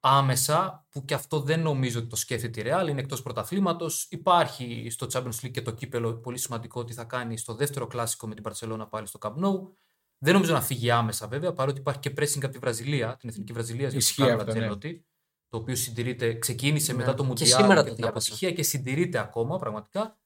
[0.00, 4.06] άμεσα, που και αυτό δεν νομίζω ότι το σκέφτεται η Real, είναι εκτός πρωταθλήματος.
[4.10, 8.26] Υπάρχει στο Champions League και το κύπελο πολύ σημαντικό ότι θα κάνει στο δεύτερο κλάσικο
[8.26, 9.60] με την Barcelona πάλι στο Camp Nou.
[10.24, 13.52] Δεν νομίζω να φύγει άμεσα βέβαια, παρότι υπάρχει και pressing από τη Βραζιλία, την εθνική
[13.52, 14.66] Βραζιλία, για Ισχύει τον Κάρλο αυτό, ναι.
[14.66, 15.06] Αντσελότη,
[15.48, 16.98] το οποίο συντηρείται, ξεκίνησε Ναι.
[16.98, 18.28] μετά το Και Μουντιάλ σήμερα και το την διάβασα.
[18.28, 20.18] αποτυχία και συντηρείται ακόμα πραγματικά.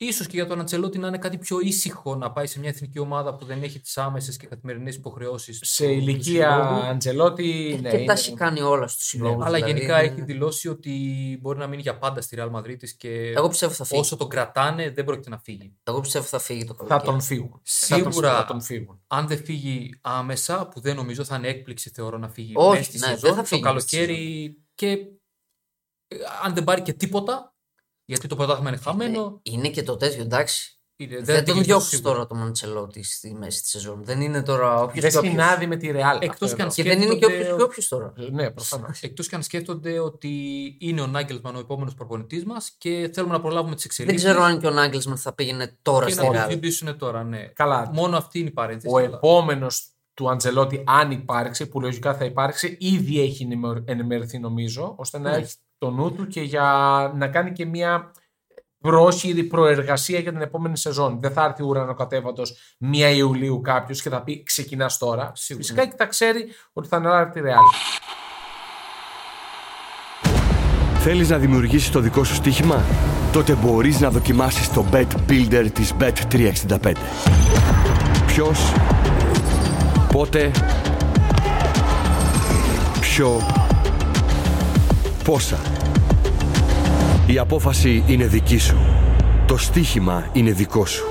[0.00, 2.98] Ίσως και για τον Αντσελότη να είναι κάτι πιο ήσυχο να πάει σε μια εθνική
[2.98, 6.82] ομάδα που δεν έχει τις άμεσες και καθημερινές υποχρεώσεις Σε του- του ηλικία συλλόγου.
[6.86, 7.72] Αντζελότη.
[7.72, 9.44] Ε, ναι, και είναι- τα έχει κάνει όλα στους συλλόγους.
[9.46, 10.92] Αλλά γενικά έχει δηλώσει ότι
[11.40, 14.00] μπορεί να μείνει για πάντα στη Real Madrid της και Εγώ πιστεύω θα φύγει.
[14.00, 15.76] όσο τον κρατάνε δεν πρόκειται να φύγει.
[15.82, 17.00] Εγώ πιστεύω θα φύγει το καλοκαίρι.
[17.00, 17.60] θα τον φύγουν.
[17.64, 19.00] Θα τον- Σίγουρα- θα τον φύγουν.
[19.06, 22.82] Αν δεν φύγει άμεσα, που δεν νομίζω θα είναι έκπληξη θεωρώ να φύγει Όχι, μέσα
[22.90, 24.88] στη ναι, δεν σεζόν, θα το φύγει μέσα στη καλοκαίρι και
[26.10, 27.47] ε, αν δεν πάρει και τίποτα,
[28.08, 30.72] γιατί το πρωτάθλημα είναι χαμένο, Ε, Είναι και το τέτοιο, εντάξει.
[30.96, 32.12] είναι- Δεν, την τον γλιτώσει διώξεις σίγουρα.
[32.12, 34.00] τώρα τον Μαντσελότη στη μέση της σεζόν.
[34.04, 35.32] Δεν είναι τώρα όποιος Δεν και όποιος.
[35.32, 36.18] συνάδει με τη Real.
[36.20, 36.74] Εκτός αυτό και αν εδώ.
[36.74, 38.12] Και δεν είναι και σκέφτονται όποιος και όποιος τώρα.
[38.30, 39.00] Ναι, προφανώς.
[39.08, 40.32] Εκτός και αν σκέφτονται ότι
[40.80, 44.24] είναι ο Νάγκελσμαν ο επόμενος προπονητής μας και θέλουμε να προλάβουμε τις Δεν εξελίξει.
[44.24, 46.50] ξέρω αν και ο Νάγκλσμαν θα πήγαινε τώρα και στη να το Real.
[46.50, 47.38] ζητήσουν τώρα, ναι.
[47.54, 47.90] Καλά.
[47.92, 48.94] Μόνο αυτή είναι η παρένθεση.
[48.94, 54.38] Ο αλλά- επόμενος του Αντζελότη, αν υπάρξει, που λογικά θα υπάρξει, ήδη έχει ενημερ- ενημερωθεί
[54.38, 55.36] νομίζω, ώστε να Ναι.
[55.36, 56.62] έχει το νου του και για
[57.16, 58.12] να κάνει και μια
[58.80, 61.20] πρόχειρη προεργασία για την επόμενη σεζόν.
[61.20, 62.42] Δεν θα έρθει ουρανοκατέβατο
[62.92, 65.32] 1 Ιουλίου κάποιος και θα πει ξεκινάς τώρα.
[65.34, 65.66] Σίγουρα.
[65.66, 67.96] Φυσικά και θα ξέρει ότι θα αναλάβει τη Real.
[71.00, 72.84] Θέλεις να δημιουργήσεις το δικό σου στοίχημα;
[73.32, 76.92] Τότε μπορείς να δοκιμάσεις το Bet Builder της Bet365.
[78.26, 78.72] Ποιος,
[80.12, 80.50] πότε,
[83.00, 83.40] ποιο,
[85.28, 85.58] πόσα.
[87.26, 88.76] Η απόφαση είναι δική σου.
[89.46, 91.04] Το στοίχημα είναι δικό σου.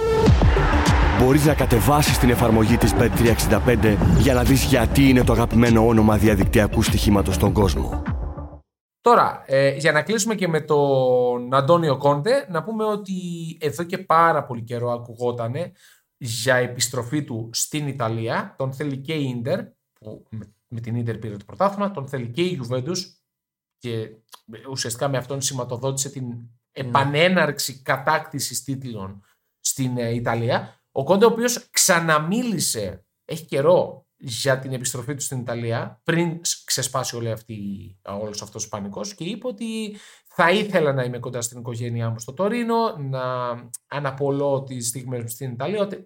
[1.19, 6.17] Μπορείς να κατεβάσεις την εφαρμογή της Bet365 για να δεις γιατί είναι το αγαπημένο όνομα
[6.17, 8.03] διαδικτυακού στοιχήματος στον κόσμο.
[9.01, 13.13] Τώρα, ε, για να κλείσουμε και με τον Αντώνιο Κόντε, να πούμε ότι
[13.59, 15.71] εδώ και πάρα πολύ καιρό ακουγότανε
[16.17, 18.55] για επιστροφή του στην Ιταλία.
[18.57, 19.59] Τον θέλει και η Ίντερ,
[19.99, 23.16] που με, με την Ίντερ πήρε το πρωτάθλημα, τον θέλει και η Juventus
[23.77, 24.09] και
[24.69, 26.23] ουσιαστικά με αυτόν σηματοδότησε την
[26.71, 29.23] επανέναρξη κατάκτησης τίτλων
[29.59, 30.81] στην ε, Ιταλία.
[30.91, 36.65] Ο Κόντε, ο οποίος ξαναμίλησε, έχει καιρό, για την επιστροφή του στην Ιταλία, πριν σ-
[36.65, 37.57] ξεσπάσει όλη αυτή,
[38.03, 42.19] όλος αυτός ο πανικός και είπε ότι θα ήθελα να είμαι κοντά στην οικογένειά μου
[42.19, 43.23] στο Τωρίνο, να
[43.87, 46.03] αναπολώ τις στιγμές μου στην Ιταλία, ότι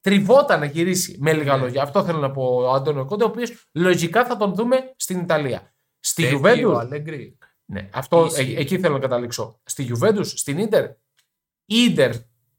[0.00, 1.82] τριβόταν να γυρίσει με λίγα λόγια.
[1.82, 5.73] Αυτό θέλω να πω ο Αντώνιο Κόντε, ο οποίος λογικά θα τον δούμε στην Ιταλία.
[6.06, 6.40] Στη Τέτοιο,
[6.72, 7.38] Juventus, Αλέγκρι.
[7.64, 8.54] ναι, αυτό, Ισχύει.
[8.56, 9.60] ε, εκεί θέλω να καταλήξω.
[9.64, 10.84] Στη Juventus, στην Ίντερ,
[11.64, 12.12] η Ίντερ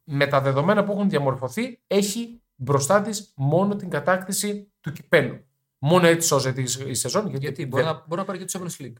[0.04, 5.44] με τα δεδομένα που έχουν διαμορφωθεί έχει μπροστά της μόνο την κατάκτηση του κυπέλου.
[5.78, 7.22] Μόνο έτσι σώζεται η, η σεζόν.
[7.28, 8.92] Γιατί, Γιατί δεν- μπορεί να, μπορεί να πάρει και το Champions League.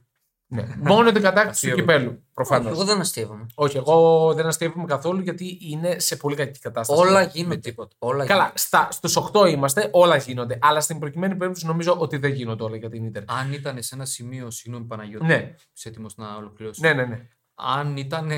[0.47, 2.23] Ναι, μόνο την κατάκτηση του Αυτή η κυπέλου.
[2.33, 2.71] Προφανώς.
[2.71, 3.45] Εγώ δεν αστείευομαι.
[3.55, 6.99] Όχι, εγώ δεν αστείευομαι καθόλου γιατί είναι σε πολύ κακή κατάσταση.
[7.01, 7.55] Όλα Με γίνονται.
[7.57, 7.95] τίποτα.
[7.99, 8.57] Όλα Καλά, γίνονται.
[8.59, 10.57] στα, στους 8 είμαστε, όλα γίνονται.
[10.61, 13.23] Αλλά στην προκειμένη περίπτωση νομίζω ότι δεν γίνονται όλα για την Ίντερ.
[13.27, 15.55] Αν ήταν σε ένα σημείο, συγγνώμη Παναγιώτη, Ναι.
[15.75, 16.81] είσαι έτοιμος να ολοκληρώσεις.
[16.83, 17.27] Ναι, ναι, ναι.
[17.55, 18.31] Αν ήταν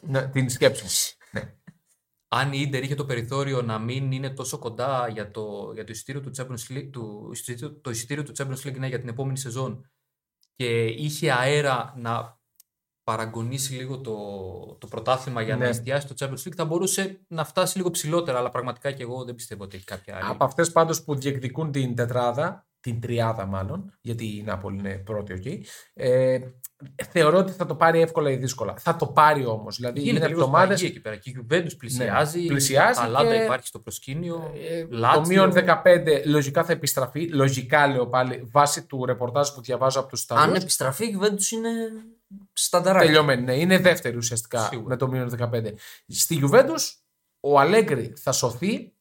[0.00, 0.90] ναι την σκέψη μου.
[1.30, 1.54] ναι.
[2.28, 5.92] αν η Ίντερ είχε το περιθώριο να μην είναι τόσο κοντά για το, για το,
[5.92, 9.38] εισιτήριο του Champions League, του, εισιτήριο- το εισιτήριο του Champions League ναι, για την επόμενη
[9.38, 9.90] σεζόν
[10.56, 12.40] και είχε αέρα να
[13.04, 14.16] παραγωνίσει λίγο το,
[14.80, 15.62] το πρωτάθλημα για Ναι.
[15.62, 19.24] να εστιάσει το Champions League θα μπορούσε να φτάσει λίγο ψηλότερα αλλά πραγματικά και εγώ
[19.24, 20.26] δεν πιστεύω ότι έχει κάποια άλλη.
[20.28, 25.32] Από αυτές πάντως που διεκδικούν την τετράδα, την τριάδα μάλλον, γιατί η Νάπολη είναι πρώτη
[25.32, 26.38] εκεί, ε,
[27.10, 28.74] θεωρώ ότι θα το πάρει εύκολα ή δύσκολα.
[28.78, 29.76] Θα το πάρει όμως.
[29.76, 30.78] Δηλαδή Γίνεται είναι λίγο εβδομάδες.
[30.78, 31.16] σφαγή εκεί πέρα.
[31.16, 34.52] Και η Juventus πλησιάζει, Ναι, πλησιάζει η Αταλάντα και- υπάρχει στο προσκήνιο.
[34.70, 35.22] Ε, το Λάτσιο.
[35.26, 37.28] μείον 15 λογικά θα επιστραφεί.
[37.28, 40.54] Λογικά λέω πάλι βάσει του ρεπορτάζ που διαβάζω από τους Αν Ιταλού.
[40.54, 41.70] επιστραφεί, η Juventus είναι
[42.52, 43.06] στανταράκι.
[43.06, 43.42] Τελειωμένη.
[43.42, 44.88] Ναι, είναι δεύτερη ουσιαστικά Σίγουρα.
[44.88, 45.74] με το μείον 15.
[46.06, 46.92] Στη Juventus
[47.40, 48.92] ο Αλέγκρι θα σωθεί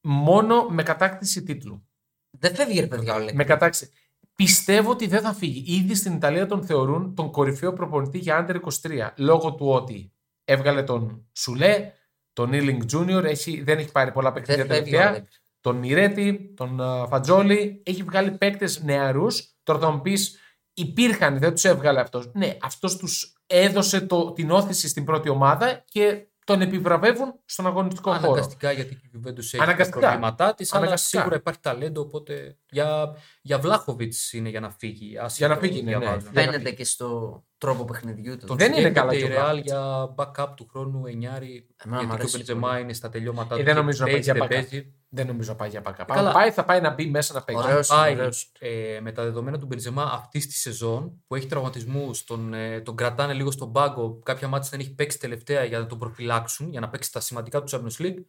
[0.00, 1.84] μόνο με κατάκτηση τίτλου.
[2.30, 3.30] Δεν φεύγει ρε παιδιά όλα.
[3.34, 3.90] Με κατάξει.
[4.34, 5.74] Πιστεύω ότι δεν θα φύγει.
[5.76, 9.10] Ήδη στην Ιταλία τον θεωρούν τον κορυφαίο προπονητή για Under 23.
[9.16, 10.12] Λόγω του ότι
[10.44, 11.92] έβγαλε τον Σουλέ,
[12.32, 15.08] τον Ήλινγκ Junior, έχει, δεν έχει πάρει πολλά παιχνίδια Δεν φεύγει ο τελευταία.
[15.08, 15.28] Αλέγκρι.
[15.60, 17.82] Τον Μιρέτη, τον α, Φατζόλη.
[17.86, 19.54] Έχει βγάλει παίκτες νεαρούς.
[19.62, 20.38] Τώρα θα μου πεις,
[20.74, 22.30] υπήρχαν, δεν τους έβγαλε αυτός.
[22.34, 28.10] Ναι, αυτός τους έδωσε το, την όθηση στην πρώτη ομάδα και τον επιβραβεύουν στον αγωνιστικό
[28.12, 28.24] χώρο.
[28.32, 29.98] Αναγκαστικά γιατί και η Juventus έχει τα Αναγκαστικά.
[29.98, 31.18] προβλήματά της, αλλά Αναγκαστικά.
[31.20, 32.00] σίγουρα υπάρχει ταλέντο.
[32.00, 35.18] Οπότε για, για Βλάχοβιτ είναι για να φύγει.
[35.18, 35.98] άσχετο Για να φύγει, ναι, ναι.
[35.98, 36.20] διαβάζω.
[36.30, 36.76] Για να Φαίνεται φύγει.
[36.76, 38.46] και στο τρόπο παιχνιδιού του.
[38.46, 39.66] Τον Δεν είναι σκέφτεται καλά η και ο Real Βλάχοβιτς.
[39.66, 41.66] για backup του χρόνου εννιάρη.
[41.84, 42.80] Εμένα μ' γιατί και ο αρέσει Μπεντζεμά πολύ.
[42.80, 43.64] είναι στα τελειώματά Ε, του.
[43.64, 44.68] δεν και νομίζω να πάει παίζει, για δεν backup.
[44.70, 44.92] παίζει.
[45.08, 46.04] Δεν νομίζω να πάει για backup.
[46.08, 46.32] Αν Καλά.
[46.32, 47.62] πάει, θα πάει να μπει μέσα να παίξει.
[47.64, 48.52] Ωραίος, πάει ωραίος.
[48.58, 52.96] ε, με τα δεδομένα του Μπεντζεμά αυτή τη σεζόν που έχει τραυματισμού, τον, ε, τον
[52.96, 54.20] κρατάνε λίγο στον πάγκο.
[54.22, 57.62] Κάποια μάτια δεν έχει παίξει τελευταία για να τον προφυλάξουν, για να παίξει τα σημαντικά
[57.62, 58.24] του Champions League.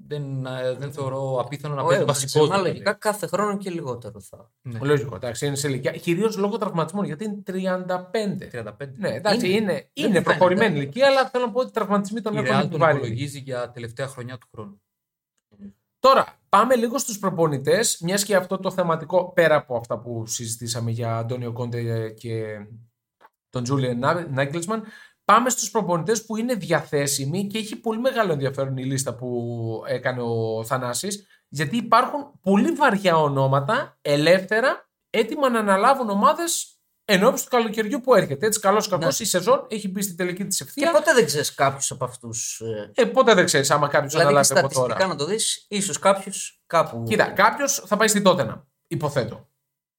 [0.00, 2.40] Ε, δεν, ε, δεν θεωρώ απίθανο να Ο παίζει Εύans, βασικό.
[2.46, 4.50] Μπεντζεμά λογικά κάθε χρόνο και λιγότερο θα.
[4.62, 4.78] Ναι.
[4.82, 5.90] Λογικό, εντάξει, είναι σε ηλικία.
[5.92, 8.48] Κυρίως λόγω τραυματισμών, γιατί είναι 35.
[8.52, 8.94] 35.
[8.96, 9.56] Ναι, εντάξει, Είναι.
[9.56, 10.22] είναι, Δεν είναι φαίνεται.
[10.22, 12.96] προχωρημένη ηλικία, αλλά θέλω να πω ότι οι τραυματισμοί τον Η έχουν Real τον επιβάλει.
[12.98, 14.82] υπολογίζει για τελευταία χρονιά του χρόνου.
[16.00, 20.90] Τώρα, πάμε λίγο στους προπονητές, μιας και αυτό το θεματικό, πέρα από αυτά που συζητήσαμε
[20.90, 22.44] για Αντώνιο Κόντε και
[23.50, 23.98] τον Τζούλιαν
[24.30, 24.82] Νάγκελσμαν,
[25.32, 30.22] πάμε στους προπονητές που είναι διαθέσιμοι και έχει πολύ μεγάλο ενδιαφέρον η λίστα που έκανε
[30.22, 38.00] ο Θανάσης, γιατί υπάρχουν πολύ βαριά ονόματα, ελεύθερα, έτοιμα να αναλάβουν ομάδες ενώπιση του καλοκαιριού
[38.00, 38.46] που έρχεται.
[38.46, 39.24] Έτσι, καλώς κακώς, Ναι.
[39.26, 40.90] η σεζόν έχει μπει στην τελική της Και ευθείας.
[40.92, 42.62] ποτέ δεν ξέρεις κάποιους από αυτούς.
[42.94, 45.06] Ε, ποτέ δεν ξέρεις άμα κάποιος Δηλαδή και αναλάβει από στατιστικά τώρα.
[45.06, 46.32] να το δεις, ίσως κάποιο
[46.66, 47.02] κάπου.
[47.08, 48.66] Κοίτα, κάποιος θα πάει στην Τότενα.
[48.86, 49.48] Υποθέτω.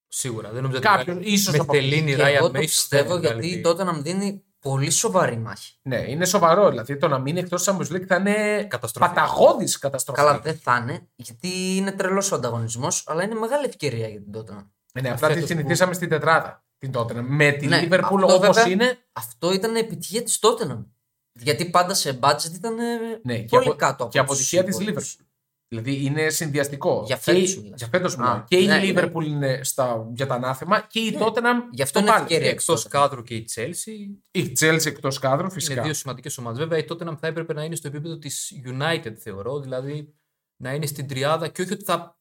[0.07, 0.49] Σίγουρα.
[0.51, 3.09] Δεν νομίζω ότι Κάποιος, βγάλει- ίσως με από Τελίνη, Και Ράιαν εγώ το Μέισον πιστεύω
[3.13, 5.73] δεν γιατί βγάλει τότε να μου δίνει πολύ σοβαρή μάχη.
[5.81, 6.69] Ναι, είναι σοβαρό.
[6.69, 9.13] Δηλαδή το να μείνει εκτός της Champions League θα είναι Καταστροφή.
[9.13, 10.19] παταγώδης καταστροφή.
[10.21, 14.31] Καλά, δεν θα είναι, γιατί είναι τρελός ο ανταγωνισμός, αλλά είναι μεγάλη ευκαιρία για την
[14.31, 14.53] τότε.
[14.93, 16.63] Ε, ναι, απλά τη Φέτος συνηθίσαμε στην τετράδα.
[16.77, 17.21] Την τότε.
[17.21, 18.97] Με τη Ναι, Liverpool αυτό όπως βέβαια- είναι.
[19.13, 20.85] Αυτό ήταν επιτυχία της τότε.
[21.31, 22.75] Γιατί πάντα σε budget ήταν
[23.23, 25.17] Ναι, και, πολύ απο- κάτω από και τους αποτυχία της υπόλοιπους.
[25.19, 25.25] Liverpool.
[25.71, 27.03] Δηλαδή είναι συνδυαστικό.
[27.05, 27.79] Για Και φέτος η- μιλάς.
[27.79, 28.33] για φέτος μιλάω.
[28.35, 28.91] Α, Και η ναι, ναι.
[28.91, 32.23] Liverpool είναι στα, για τα ανάθεμα και η Tottenham Γι' αυτό το είναι πάλι.
[32.23, 32.49] ευκαιρία.
[32.49, 32.97] Εκτός τότε.
[32.97, 35.81] κάδρου και η Chelsea Η Chelsea εκτός κάδρου είναι φυσικά.
[35.83, 36.59] δύο σημαντικές ομάδες.
[36.59, 39.59] Βέβαια η Tottenham θα έπρεπε να είναι στο επίπεδο της United, θεωρώ.
[39.59, 40.13] Δηλαδή
[40.61, 42.19] να είναι στην τριάδα και όχι ότι θα,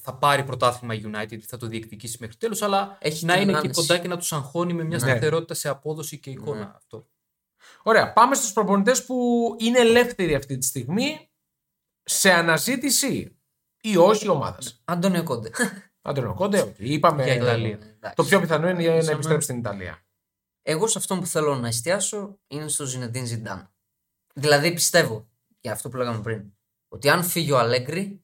[0.00, 3.52] θα πάρει πρωτάθλημα η United, θα το διεκδικήσει μέχρι τέλου, αλλά Έχει να την είναι
[3.52, 3.80] και άνεση.
[3.80, 5.10] κοντά και να τους αγχώνει με μια Ναι.
[5.10, 6.58] σταθερότητα σε απόδοση και εικόνα.
[6.58, 6.70] Ναι.
[6.76, 7.08] Αυτό.
[7.82, 9.16] Ωραία, πάμε στους προπονητές που
[9.58, 11.27] είναι ελεύθεροι αυτή τη στιγμή
[12.08, 13.38] σε αναζήτηση
[13.80, 14.58] ή όχι η ομάδα.
[14.84, 15.50] Αντώνιο Κόντε.
[16.02, 16.74] Αντώνιο Κόντε, οκ.
[16.78, 17.24] είπαμε.
[17.24, 17.68] Για Ιταλία.
[17.96, 18.16] Εντάξει.
[18.16, 20.02] Το πιο πιθανό είναι να Ήσαμε- επιστρέψει στην Ιταλία.
[20.62, 23.70] Εγώ σε αυτό που θέλω να εστιάσω είναι στο Ζινεντίν Ζιντάν.
[24.34, 25.28] Δηλαδή πιστεύω,
[25.60, 26.42] για αυτό που λέγαμε πριν,
[26.88, 28.22] ότι αν φύγει ο Αλέγκρι,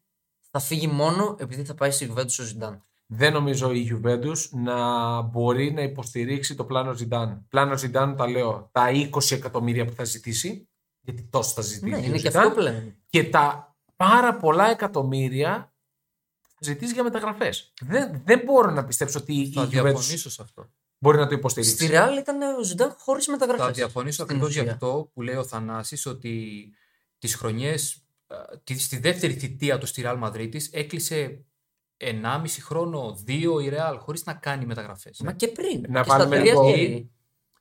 [0.50, 2.84] θα φύγει μόνο επειδή θα πάει στη Juventus ο Ζιντάν.
[3.06, 7.46] Δεν νομίζω η Juventus να μπορεί να υποστηρίξει το πλάνο Ζιντάν.
[7.48, 10.68] Πλάνο Ζιντάν, τα λέω, τα 20 εκατομμύρια που θα ζητήσει,
[11.00, 11.90] γιατί τόσο θα ζητήσει.
[11.90, 12.96] Ναι, ο είναι και Ζιντάν, αυτό που λέμε.
[13.06, 15.72] και τα πάρα πολλά εκατομμύρια
[16.42, 17.72] που θα ζητήσει για μεταγραφές.
[17.80, 20.70] Δεν, δεν μπορώ να πιστέψω ότι η Θα Juventus διαφωνήσω σε αυτό.
[20.98, 21.74] μπορεί να το υποστηρίξει.
[21.76, 23.64] Στη Real ήταν ο Ζιντάν χωρίς μεταγραφές.
[23.64, 26.64] Θα διαφωνήσω ακριβώς γι' αυτό που λέει ο Θανάσης ότι
[27.18, 28.04] τις χρονιές,
[28.76, 31.44] στη δεύτερη θητεία του στη Real Madrid έκλεισε
[31.96, 35.20] 1,5 χρόνο, 2 η Real χωρίς να κάνει μεταγραφές.
[35.20, 35.84] Μα και πριν.
[35.88, 37.04] Να και στα βάλουμε τρία λίγο- χέρια.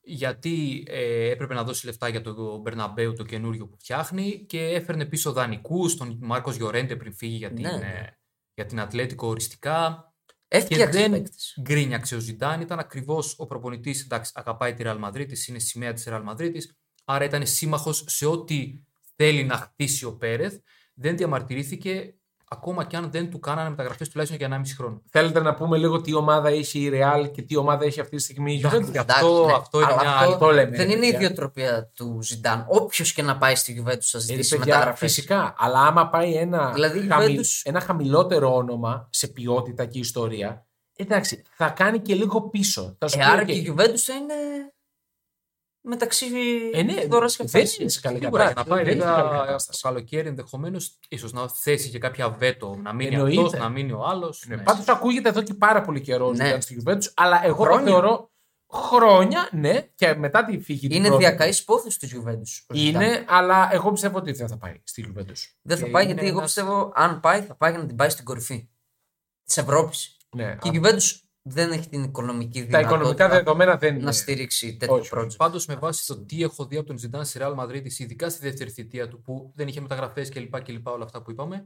[0.05, 5.05] Γιατί ε, έπρεπε να δώσει λεφτά για το Μπερναμπέου το καινούριο που φτιάχνει και έφερνε
[5.05, 7.69] πίσω δανεικούς, τον Μάρκος Γιορέντε πριν φύγει για την, Ναι.
[7.69, 8.17] ε,
[8.53, 10.07] για την Ατλέτικο οριστικά.
[10.47, 11.57] Και Έφτιαξε δεν παίκτες.
[11.61, 14.03] γκρίνιαξε ο Ζιντάν, ήταν ακριβώς ο προπονητής.
[14.03, 16.51] Εντάξει, αγαπάει τη Real Madrid, είναι σημαία της Real Madrid,
[17.05, 18.73] άρα ήταν σύμμαχος σε ό,τι
[19.15, 20.57] θέλει να χτίσει ο Πέρεθ.
[20.93, 22.15] Δεν διαμαρτυρήθηκε
[22.53, 25.01] ακόμα και αν δεν του κάνανε μεταγραφές τουλάχιστον για 1,5 χρόνο.
[25.09, 28.21] Θέλετε να πούμε λίγο τι ομάδα έχει η Real και τι ομάδα έχει αυτή τη
[28.21, 28.73] στιγμή; Η Juventus.
[28.93, 29.53] Εντάξει, αυτό, ναι.
[29.53, 30.37] αυτό είναι Αλλά μια αυτό άλλη.
[30.37, 31.17] το λέμε, Δεν ρε είναι η παιδιά.
[31.27, 32.65] ιδιοτροπία του Ζιντάν.
[32.67, 35.13] Όποιος και να πάει στη Juventus θα Ε, ζητήσει παιδιά, μεταγραφές.
[35.13, 39.99] Φυσικά, αλλά άμα πάει ένα, Δηλαδή, η χαμη- Juventus- ένα χαμηλότερο όνομα σε ποιότητα και
[39.99, 42.95] ιστορία, εντάξει, θα κάνει και λίγο πίσω.
[42.99, 44.33] Θα σου Ε, πει, άρα «Οκ, και η Juventus θα είναι
[45.85, 46.25] μεταξύ
[46.73, 47.79] Ε, ναι, δώρας και δεν φέσης.
[47.79, 48.69] είναι σε καλή Σίγουρα για κατάσταση.
[48.69, 49.81] να πάει Δεν είναι σε βέβαια καλή το κατάσταση.
[49.81, 52.79] καλοκαίρι ενδεχομένως ίσως να θέσει και κάποια βέτο.
[52.83, 53.41] Να μείνει Εννοείται.
[53.41, 54.43] αυτός, να μείνει ο άλλος.
[54.47, 56.51] Ναι, Πάντως ακούγεται εδώ και πάρα πολύ καιρό Ναι.
[56.51, 56.61] ναι.
[56.61, 57.79] στη Juventus, αλλά εγώ Χρόνια.
[57.85, 58.31] το θεωρώ
[58.73, 61.19] χρόνια, ναι, και μετά τη φύγη του Είναι πρώτου.
[61.21, 62.65] διακαής υπόθεση του Juventus.
[62.67, 63.01] ο Ζιντάν.
[63.01, 65.55] Είναι, αλλά εγώ πιστεύω ότι δεν θα πάει στη Juventus.
[65.61, 67.85] Δεν θα Και πάει είναι γιατί εγώ ένας- πιστεύω αν πάει θα πάει για να
[67.87, 68.69] την πάει στην κορυφή
[69.45, 70.17] της Ευρώπης.
[70.35, 74.03] Ναι, Και η Juventus δεν έχει την οικονομική τα δυνατότητα οικονομικά δεδομένα δεν είναι.
[74.03, 75.09] να στηρίξει τέτοιο Όχι.
[75.13, 75.35] project.
[75.37, 78.41] Πάντως, με βάση το τι έχω δει από τον Ζιντάν στη Real Madrid, ειδικά στη
[78.47, 80.61] δεύτερη θητεία του, που δεν είχε μεταγραφές κλπ.
[80.61, 80.87] κλπ.
[80.87, 81.65] όλα αυτά που είπαμε,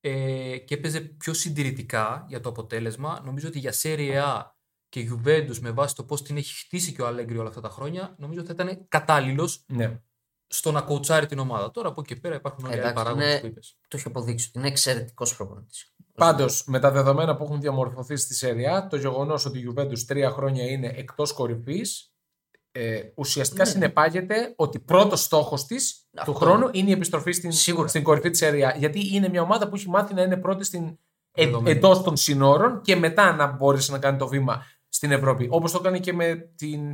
[0.00, 4.42] ε, και έπαιζε πιο συντηρητικά για το αποτέλεσμα, νομίζω ότι για Serie A
[4.88, 7.68] και Juventus με βάση το πώς την έχει χτίσει και ο Αλέγκρι όλα αυτά τα
[7.68, 10.00] χρόνια, νομίζω θα ήταν κατάλληλος Ναι.
[10.46, 11.70] στο να κοουτσάρει την ομάδα.
[11.70, 13.76] Τώρα από εκεί και πέρα υπάρχουν όλοι οι άλλοι Εντάξει, παράγοντες είναι- που είπες.
[13.88, 15.91] Το έχει αποδείξει ότι είναι εξαιρετικός προπονητής.
[16.14, 20.30] Πάντως, με τα δεδομένα που έχουν διαμορφωθεί στη Σεριά, το γεγονός ότι η Juventus τρία
[20.30, 22.12] χρόνια είναι εκτός κορυφής,
[22.72, 23.68] ε, ουσιαστικά Ναι.
[23.70, 26.32] συνεπάγεται ότι πρώτος στόχος της Αυτό.
[26.32, 27.88] του χρόνου είναι η επιστροφή στην, Σίγουρα.
[27.88, 28.74] στην κορυφή της Σεριά.
[28.78, 30.98] Γιατί είναι μια ομάδα που έχει μάθει να είναι πρώτη στην,
[31.32, 31.76] ε, Δεδομένη.
[31.76, 35.46] εντός των συνόρων και μετά να μπορέσει να κάνει το βήμα στην Ευρώπη.
[35.50, 36.90] Όπως το έκανε και με την,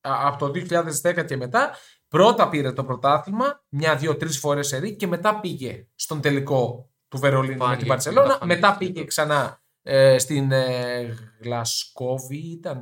[0.00, 1.70] α, από το 2010 και μετά.
[2.08, 7.20] Πρώτα πήρε το πρωτάθλημα, μια, δύο, τρεις φορές σε και μετά πήγε στον τελικό του
[7.26, 8.26] Βερολίνου με Φάνηκε την και Μπαρσελόνα.
[8.26, 9.08] μετά φάνηκε Μετά στην πήγε Ευρώπη.
[9.08, 12.80] ξανά ε, στην ε, Γλασκόβη, ήταν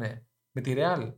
[0.52, 1.12] με τη Ρεάλ.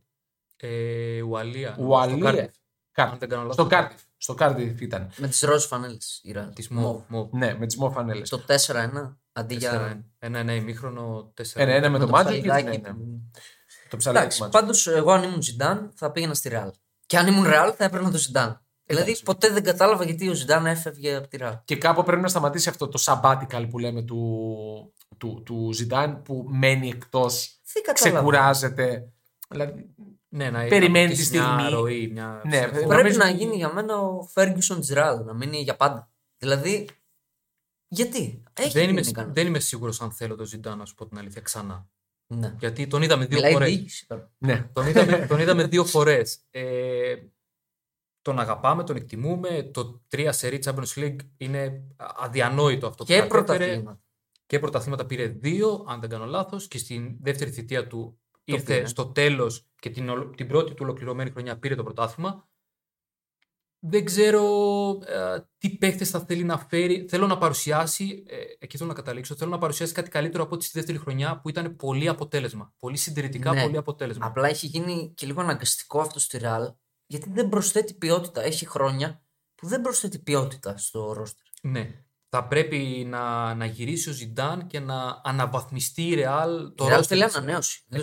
[0.57, 1.77] Ε, Ουαλία.
[1.79, 2.17] Ουαλία.
[2.17, 2.49] Στο Cardiff.
[2.93, 4.01] Κάρ- Αν δεν κάνω λάθος, Στο το Κάρντιφ.
[4.17, 5.11] Στο Κάρντιφ ήταν.
[5.17, 6.23] Με τις ροζ φανέλες.
[6.55, 7.03] Της Μοβ.
[7.09, 7.33] Μοβ.
[7.33, 8.23] Ναι, με τις μοβ φανέλες.
[8.23, 9.71] Το 4-1 αντί για.
[9.71, 11.65] Τέσσερα, Ένα, ένα ημίχρονο, τέσσερα.
[11.65, 12.95] Ένα-ένα με το Magic και ψαλιδάκι ναι, ναι.
[12.95, 13.31] που-
[13.91, 14.53] Το ψαλάκι Εντάξει, μάτς.
[14.53, 16.71] πάντως εγώ αν ήμουν Ζιντάν θα πήγαινα στη Ρεάλ.
[17.07, 18.66] Και αν ήμουν Ρεάλ θα έπαιρνα το Ζιντάν.
[18.87, 21.59] Δηλαδή ποτέ δεν κατάλαβα γιατί ο Ζιντάν έφευγε από τη Ρεάλ.
[21.65, 26.45] Και κάπου πρέπει να σταματήσει αυτό το sabbatical που λέμε του, του, του Ζιντάν που
[26.49, 28.19] μένει εκτός, Δεν κατάλαβα.
[28.19, 29.13] ξεκουράζεται.
[29.49, 29.95] Δηλαδή,
[30.29, 31.71] Ναι, να Περιμένει να τη αποκτήσει Μια στιγμή.
[31.71, 32.87] ροή, μια Ναι, συνεχόμενη.
[32.87, 36.11] Πρέπει Νομίζω να ότι- γίνει για μένα ο Φέργκισον της Ρεάλ, να μείνει για πάντα.
[36.39, 36.89] Δηλαδή,
[37.89, 39.35] γιατί; Έχει δεν, είμαι, γίνει κανένα.
[39.35, 41.89] δεν είμαι σίγουρος αν θέλω τον Ζιντάν, να σου πω την αλήθεια, ξανά.
[42.27, 42.55] Ναι.
[42.59, 43.69] Γιατί τον είδαμε δύο Μιλάει η φορές.
[43.69, 44.31] διοίκηση τώρα.
[44.39, 44.69] ναι.
[44.73, 46.39] τον, είδαμε, τον είδαμε δύο φορές.
[46.51, 47.15] Ε,
[48.27, 49.63] τον αγαπάμε, τον εκτιμούμε.
[49.63, 53.55] Το 3 σερί Champions League είναι αδιανόητο αυτό Και που κατέφερε.
[53.65, 54.01] πρωταθλήμα.
[54.47, 56.69] Και πρωταθλήματα πήρε δύο, αν δεν κάνω λάθος.
[56.69, 58.87] Και στην δεύτερη θητεία του ήρθε πήρε.
[58.87, 62.49] στο τέλος και την, ολο- την πρώτη του ολοκληρωμένη χρονιά πήρε το πρωτάθλημα.
[63.79, 64.43] Δεν ξέρω
[65.07, 67.07] ε, τι παίχτες θα θέλει να φέρει.
[67.09, 70.65] Θέλω να παρουσιάσει, ε, εκεί θέλω να καταλήξω, θέλω να παρουσιάσει κάτι καλύτερο από ό,τι
[70.65, 72.75] στη δεύτερη χρονιά που ήταν πολύ αποτέλεσμα.
[72.79, 73.63] Πολύ συντηρητικά, Ναι.
[73.63, 74.27] πολύ αποτέλεσμα.
[74.27, 76.73] Απλά έχει γίνει και λίγο αναγκαστικό αυτό στη Ρεάλ,
[77.07, 78.43] γιατί δεν προσθέτει ποιότητα.
[78.43, 79.23] Έχει χρόνια
[79.55, 81.45] που δεν προσθέτει ποιότητα στο ρόστερ.
[81.63, 82.03] Ναι.
[82.29, 86.99] θα πρέπει να, να γυρίσει ο Ζιντάν και να αναβαθμιστεί η Ρεάλ το Η Real
[86.99, 87.37] roster θέλει της.
[87.37, 87.85] ανανέωση.
[87.93, 87.97] 100%.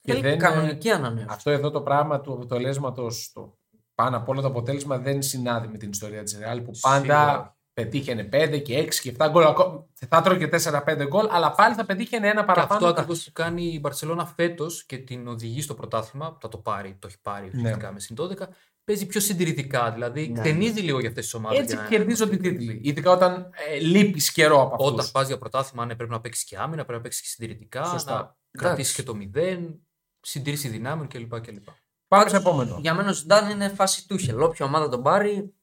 [0.00, 1.26] Και Θέλει δεν, κανονική ανανέωση.
[1.30, 3.58] Αυτό εδώ το πράγμα του αποτελέσματο, το
[3.94, 7.55] πάνω απ' όλα το αποτέλεσμα δεν συνάδει με την ιστορία της Ρεάλ που πάντα Σίγουρα.
[7.80, 9.42] Πετύχαινε 5 και 6 και 7 γκολ.
[9.44, 12.74] ακό- Θα τρώγε 4-5 γκολ, αλλά πάλι θα πετύχαινε ένα Και παραπάνω.
[12.74, 16.58] αυτό ακριβώς που κάνει η Μπαρσελόνα φέτος και την οδηγεί στο πρωτάθλημα, που θα το
[16.58, 17.58] πάρει, το έχει πάρει Ναι.
[17.60, 18.48] ουσιαστικά με συν 12,
[18.84, 19.90] παίζει πιο συντηρητικά.
[19.92, 20.38] Δηλαδή Ναι.
[20.40, 21.58] χτενίζει λίγο για αυτές τις ομάδες.
[21.58, 22.80] Έτσι κερδίζονται οι τίτλοι.
[22.84, 24.90] Ειδικά όταν ε, λείπει καιρό από αυτούς.
[24.92, 27.84] Όταν πας για πρωτάθλημα, ναι, πρέπει να παίξεις και άμυνα, πρέπει να παίξεις και συντηρητικά,
[27.84, 28.36] Σωστά.
[28.50, 29.80] να κρατήσεις και το 0,
[30.20, 31.40] συντήρηση δυνάμεων κλπ.
[31.40, 31.66] κλπ.
[32.08, 32.78] Πάμε στο επόμενο.
[32.80, 34.40] Για μένα ο Ζιντάν είναι φάση τούχελ.
[34.40, 35.54] Όποια ομάδα τον πάρει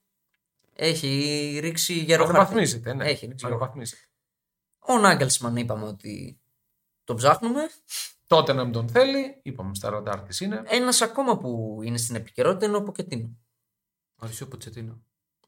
[0.75, 2.39] έχει ρίξει γερό χαρτί.
[2.39, 2.93] Αναβαθμίζεται.
[2.93, 3.05] Ναι.
[3.05, 3.73] Έχει ρίξει γερό χαρτί.
[3.73, 4.01] Αναβαθμίζεται.
[4.79, 6.39] Ο Νάγκελσμαν είπαμε ότι
[7.03, 7.62] τον ψάχνουμε.
[8.27, 10.62] Τότε να μην τον θέλει, είπαμε στα ραντάρ της είναι.
[10.65, 13.38] Ένας ακόμα που είναι στην επικαιρότητα είναι ο Ποκετίνο.
[14.19, 15.03] Αρέσει ο Ποτσετίνο.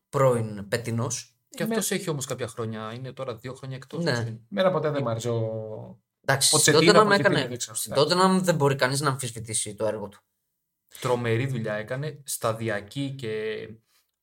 [0.09, 1.37] Πρώην πετινός.
[1.49, 2.93] Και Με- αυτός έχει όμως κάποια χρόνια.
[2.93, 4.03] Είναι τώρα δύο χρόνια εκτός.
[4.03, 4.37] Ναι.
[4.47, 5.99] Μέρα ποτέ δεν μ' άρεσε ο.
[6.21, 7.47] Εντάξει, στην Ποτσετίνο, Tottenham Ποτσετίνο, έκανε.
[7.47, 7.75] δεν ξέρω.
[7.75, 10.19] Στην Tottenham δεν μπορεί κανείς να αμφισβητήσει το έργο του.
[10.99, 12.21] Τρομερή δουλειά έκανε.
[12.23, 13.67] Σταδιακή και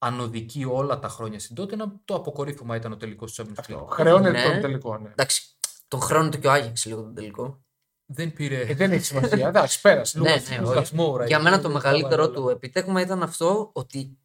[0.04, 1.76] ανωδική όλα τα χρόνια στην τότε.
[2.04, 3.84] Το αποκορύφωμα ήταν ο τελικός του Champions Αυτό.
[3.88, 3.92] League.
[3.94, 4.52] Χρεώνεται Ναι.
[4.52, 5.08] τον τελικό, ναι.
[5.10, 5.42] Εντάξει,
[5.88, 7.62] τον χρόνο του και ο Άγιαξ λίγο τον τελικό.
[8.06, 8.60] Δεν πήρε.
[8.60, 9.48] Ε, δεν έχει σημασία.
[9.48, 10.18] Εντάξει, πέρασε.
[10.20, 10.48] Ναι, Λούκας.
[10.50, 10.94] ναι, Λούκας όχι.
[10.94, 12.52] Μόουρα, Για είναι μένα το πολύ μεγαλύτερο καλά του όλα.
[12.52, 14.18] επίτευγμα ήταν αυτό ότι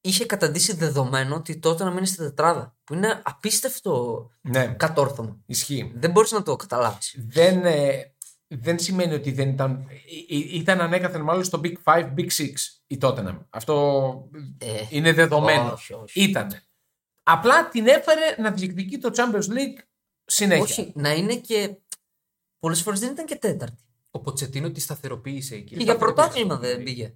[0.00, 2.76] είχε καταντήσει δεδομένο ότι τότε να μείνει στη τετράδα.
[2.84, 5.36] Που είναι απίστευτο Ναι, κατόρθωμα.
[5.46, 5.92] ισχύει.
[5.96, 7.14] Δεν μπορείς να το καταλάβεις.
[7.28, 8.12] Δεν, ε,
[8.48, 9.86] δεν σημαίνει ότι δεν ήταν.
[10.28, 12.46] ε, ε, ήταν ανέκαθεν μάλλον στο Big 5, Big 6
[12.86, 13.38] η Tottenham.
[13.50, 15.72] Αυτό Ε, είναι δεδομένο.
[15.72, 16.22] όχι, όχι.
[16.22, 16.62] Ήτανε.
[17.22, 19.78] Απλά την έφερε να διεκδικεί το Champions League
[20.24, 20.62] συνέχεια.
[20.62, 21.76] όχι, να είναι και.
[22.58, 23.82] Πολλές φορές δεν ήταν και τέταρτη.
[24.10, 25.76] Ο Ποτσετίνο τη σταθεροποίησε εκεί.
[25.76, 27.14] Και για πρωτάθλημα δεν πήγε.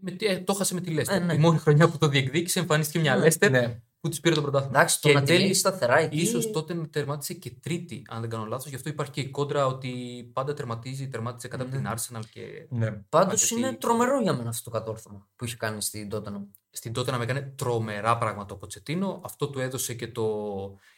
[0.00, 1.16] Με τι- ε, το χάσε με τη Λέστερ.
[1.22, 1.34] Ε, ναι.
[1.34, 3.22] Η μόνη χρονιά που το διεκδίκησε εμφανίστηκε μια Ναι.
[3.22, 3.80] Λέστερ Ναι.
[4.02, 4.78] Που της πήρε το πρωτάθλημα.
[4.78, 6.16] Εντάξει, το Και να εν τη τέλει, λύσει σταθερά εκεί.
[6.16, 8.68] Ίσως τότε να τερμάτισε και τρίτη, αν δεν κάνω λάθος.
[8.68, 9.90] Γι' αυτό υπάρχει και η κόντρα ότι
[10.32, 12.90] πάντα τερματίζει, τερμάτισε κατά από την Arsenal και ναι.
[13.08, 16.46] Πάντως αρκετή- είναι τρομερό για μένα αυτό το κατόρθωμα που είχε κάνει στην Tottenham.
[16.70, 19.20] στην τότε να με έκανε τρομερά πράγματα ο Ποτσετίνο.
[19.24, 20.26] Αυτό του έδωσε και το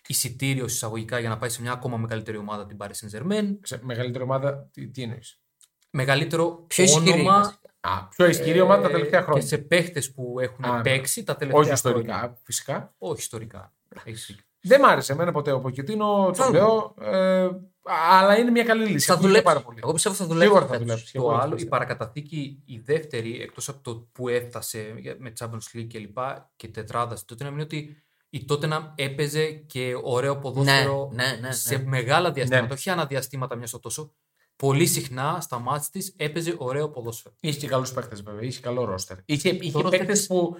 [0.07, 3.57] εισιτήριο εισαγωγικά για να πάει σε μια ακόμα μεγαλύτερη ομάδα, την Paris Saint Germain.
[3.63, 5.41] Σε μεγαλύτερη ομάδα, τι, τι εννοείς;
[5.91, 7.11] Μεγαλύτερο Πιο ισχυρή.
[7.13, 7.59] όνομα βασικά.
[7.87, 9.43] Α, πιο ισχυρή ομάδα τα ε, τελευταία χρόνια.
[9.43, 10.83] Και σε παίχτες που έχουν Α, ναι.
[10.83, 12.39] παίξει τα τελευταία Όχι ιστορικά, χρόνια.
[12.45, 12.95] φυσικά.
[12.99, 13.73] Όχι ιστορικά.
[14.05, 14.45] Έχεις δίκιο.
[14.67, 16.95] Δεν μ' άρεσε εμένα ποτέ ο Ποκετίνο, το Θα λέω.
[17.01, 17.49] Ε,
[18.11, 19.07] αλλά είναι μια καλή λύση.
[19.07, 19.55] Θα Ακούγεται δουλέψει.
[19.55, 19.79] πάρα πολύ.
[19.83, 20.47] Εγώ πιστεύω θα δουλέψει.
[20.49, 20.87] Σίγουρα θα φέτος.
[20.87, 21.13] δουλέψει.
[21.13, 21.71] Το Εγώ άλλο, η πιστεύω.
[21.71, 27.19] παρακαταθήκη, η δεύτερη, εκτός από το που έφτασε με Champions League και λοιπά και τετράδας
[27.21, 31.85] στην Tottenham, είναι ότι η Tottenham έπαιζε και ωραίο ποδόσφαιρο Ναι, ναι, ναι, σε ναι.
[31.85, 32.73] μεγάλα διαστήματα, Ναι.
[32.73, 34.15] όχι αναδιαστήματα μιας στο τόσο.
[34.57, 37.35] Πολύ συχνά στα μάτς της έπαιζε ωραίο ποδόσφαιρο.
[37.41, 38.43] Είχε και καλούς παίχτε βέβαια.
[38.43, 39.17] Είχε καλό ρόστερ.
[39.25, 40.57] Είχε, είχε roster παίχτε της- που.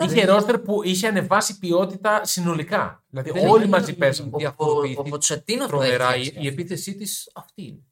[0.00, 3.04] Δεν Είχε είναι- ρόστερ που είχε ανεβάσει ποιότητα συνολικά.
[3.08, 4.26] Δηλαδή Δεν όλοι είναι- μαζί παίζαν.
[4.26, 6.16] Ο- ο- διαφοροποιηθεί Ο Ποτσετίνο το Τρομερά.
[6.16, 6.40] Η, έφτιαξε.
[6.40, 7.82] η επίθεσή της αυτή είναι.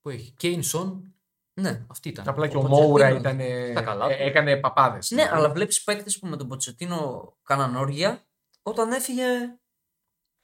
[0.00, 0.34] Που έχει.
[0.36, 1.14] Κέιν Σον,
[1.60, 1.84] Ναι.
[1.90, 2.28] αυτή ήταν.
[2.28, 3.18] Απλά και ο Ποτσετίνο Μόουρα είναι.
[3.18, 4.14] ήταν, Στα καλά του.
[4.18, 5.10] έκανε παπάδες.
[5.10, 8.24] Ναι, αλλά βλέπεις παίκτες που με τον Ποτσετίνο κάναν όργια
[8.62, 9.24] όταν έφυγε.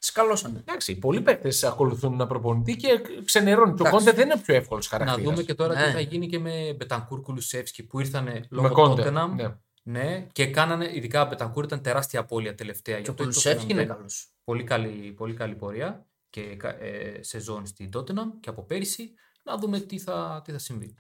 [0.03, 0.59] Σκαλώσανε.
[0.59, 3.75] Εντάξει, πολλοί παίχτε ακολουθούν ένα προπονητή και ξενερώνει.
[3.75, 4.05] Και ο Εντάξει.
[4.05, 5.31] Κόντε δεν είναι ο πιο εύκολος Να χαρακτήρας.
[5.31, 5.87] δούμε και τώρα Ναι.
[5.87, 9.03] τι θα γίνει και με Μπετανκούρ Κουλουσεύσκι που ήρθαν με λόγω Κόντε.
[9.07, 9.29] Tottenham.
[9.37, 9.55] Ναι.
[9.83, 12.95] Ναι, και κάνανε, ειδικά ο Μπετανκούρ ήταν τεράστια απώλεια τελευταία.
[12.97, 14.29] Και Γι' ο αυτό η Κουλουσεύσκι Tottenham είναι δεν- καλός.
[14.45, 19.15] Πολύ καλή, πολύ καλή πορεία και ε, σεζόν στην Tottenham και από πέρυσι.
[19.45, 20.97] Να δούμε τι θα, τι θα συμβεί.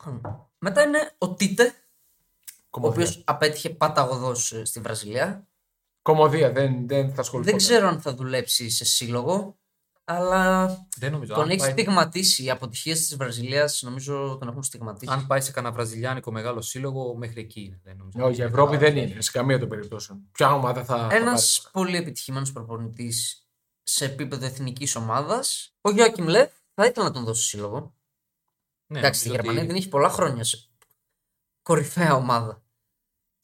[0.59, 3.03] Μετά είναι ο Τίτε, ο Κομμωδία.
[3.05, 5.47] οποίος απέτυχε παταγωδός στη Βραζιλία.
[6.03, 7.51] Κομμωδία, δεν, δεν θα ασχοληθώ.
[7.51, 9.59] Δεν ξέρω αν θα δουλέψει σε σύλλογο,
[10.05, 11.35] αλλά Δεν νομίζω.
[11.35, 12.45] τον αν, έχεις πάει, στιγματίσει.
[12.45, 15.13] Οι αποτυχίες της Βραζιλίας νομίζω τον έχουν στιγματίσει.
[15.13, 17.81] αν πάει σε κανένα βραζιλιάνικο μεγάλο σύλλογο, μέχρι εκεί είναι.
[17.85, 18.25] Δεν νομίζω.
[18.25, 20.29] Όχι, η Ευρώπη δεν είναι σε καμία των περιπτώσεων.
[20.33, 20.97] Ποια ομάδα θα.
[20.97, 23.49] θα Ένας πάρεις; πολύ επιτυχημένος προπονητής
[23.83, 27.95] σε επίπεδο εθνικής ομάδας, ο Γιώακιμ Λεφ, θα ήθελα να τον δώσω σύλλογο.
[28.87, 30.69] Ναι, Εντάξει, στη νομίζω Γερμανία ότι δεν έχει πολλά χρόνια σε
[31.63, 32.63] κορυφαία ομάδα.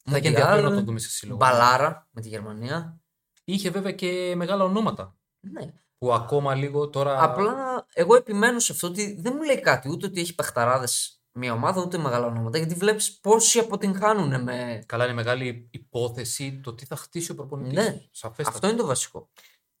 [0.09, 1.37] Θα έχει Μουντιάλ, ενδιαφέρον να τον δούμε σε σύλλογο.
[1.37, 3.01] Μπαλάρα με τη Γερμανία.
[3.43, 5.15] Είχε βέβαια και μεγάλα ονόματα.
[5.39, 5.73] Ναι.
[5.97, 7.23] Που ακόμα λίγο τώρα.
[7.23, 11.53] Απλά εγώ επιμένω σε αυτό ότι δεν μου λέει κάτι ούτε ότι έχει παιχταράδες μια
[11.53, 12.57] ομάδα ούτε μεγάλα ονόματα.
[12.57, 14.83] Γιατί βλέπεις πόσοι αποτυγχάνουν με.
[14.85, 17.73] Καλά, είναι μεγάλη υπόθεση το τι θα χτίσει ο προπονητής.
[17.73, 18.01] Ναι.
[18.11, 18.55] Σαφέστατα.
[18.55, 19.29] Αυτό είναι το βασικό.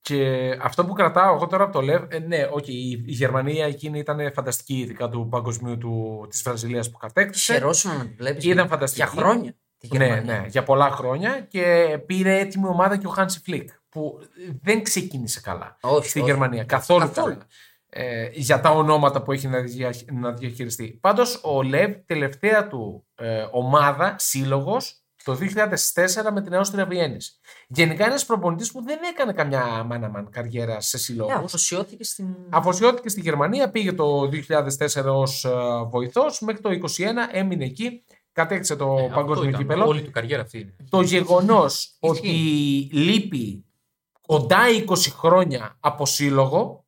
[0.01, 3.65] Και αυτό που κρατάω εγώ τώρα από το Λεβ, ε, ναι, όχι, η, η Γερμανία
[3.65, 7.53] εκείνη ήταν φανταστική, ειδικά του παγκοσμίου του, της Βραζιλίας που κατέκτησε.
[7.53, 8.45] Χαιρόσουν να τη βλέπεις.
[8.45, 9.09] Ήταν φανταστική.
[9.09, 9.55] Για χρόνια.
[9.79, 10.39] Τη Ναι, Γερμανία.
[10.39, 14.19] ναι, για πολλά χρόνια και πήρε έτοιμη ομάδα και ο Χάνσι Φλικ που
[14.61, 16.29] δεν ξεκίνησε καλά Όχι, στη όχι.
[16.29, 16.63] Γερμανία.
[16.63, 17.33] Καθόλου, Καθόλου.
[17.33, 17.45] καλά.
[17.89, 20.97] Ε, για τα ονόματα που έχει να, δια- να διαχειριστεί.
[21.01, 27.17] Πάντως ο Λεβ τελευταία του ε, ομάδα, σύλλογος, το 2004 με την Αustria Βιέννη.
[27.67, 31.31] Γενικά ένας προπονητής που δεν έκανε καμιά μάναμαν καριέρα σε Ε, συλλόγου.
[31.31, 32.35] αφοσιώθηκε στην.
[32.49, 35.49] Αφοσιώθηκε στη Γερμανία, πήγε το 2004 ως ε,
[35.89, 38.03] βοηθός, μέχρι το 2021 έμεινε εκεί,
[38.37, 39.61] κατέκτησε το Ε, αυτό παγκόσμιο ήταν.
[39.61, 39.85] κύπελο.
[39.85, 40.75] Όλη του καριέρα αυτή είναι.
[40.89, 42.27] Το γεγονός ότι
[42.91, 43.65] λείπει
[44.21, 46.85] κοντά 20 χρόνια από σύλλογο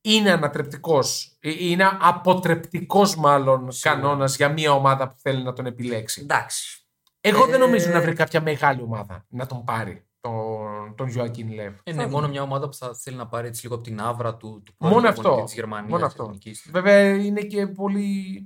[0.00, 6.20] είναι ανατρεπτικός, ε, είναι αποτρεπτικός μάλλον κανόνας για μια ομάδα που θέλει να τον επιλέξει.
[6.20, 6.82] Εντάξει.
[7.20, 11.48] Εγώ δεν Ε, νομίζω να βρει κάποια μεγάλη ομάδα να τον πάρει, τον, τον Joaquin
[11.60, 11.72] Lev.
[11.82, 14.36] Ε, ναι, μόνο μια ομάδα που θα θέλει να πάρει έτσι λίγο από την άβρα
[14.36, 15.20] του, του Μόνο πρώην αυτό.
[15.20, 16.24] προπονητή της Γερμανίας, Μόνο της αυτό.
[16.24, 16.68] εθνικής.
[16.70, 18.42] Βέβαια είναι και πολύ...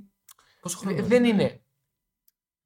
[0.61, 1.63] Πόσο χρόνο Ε, Δεν είναι.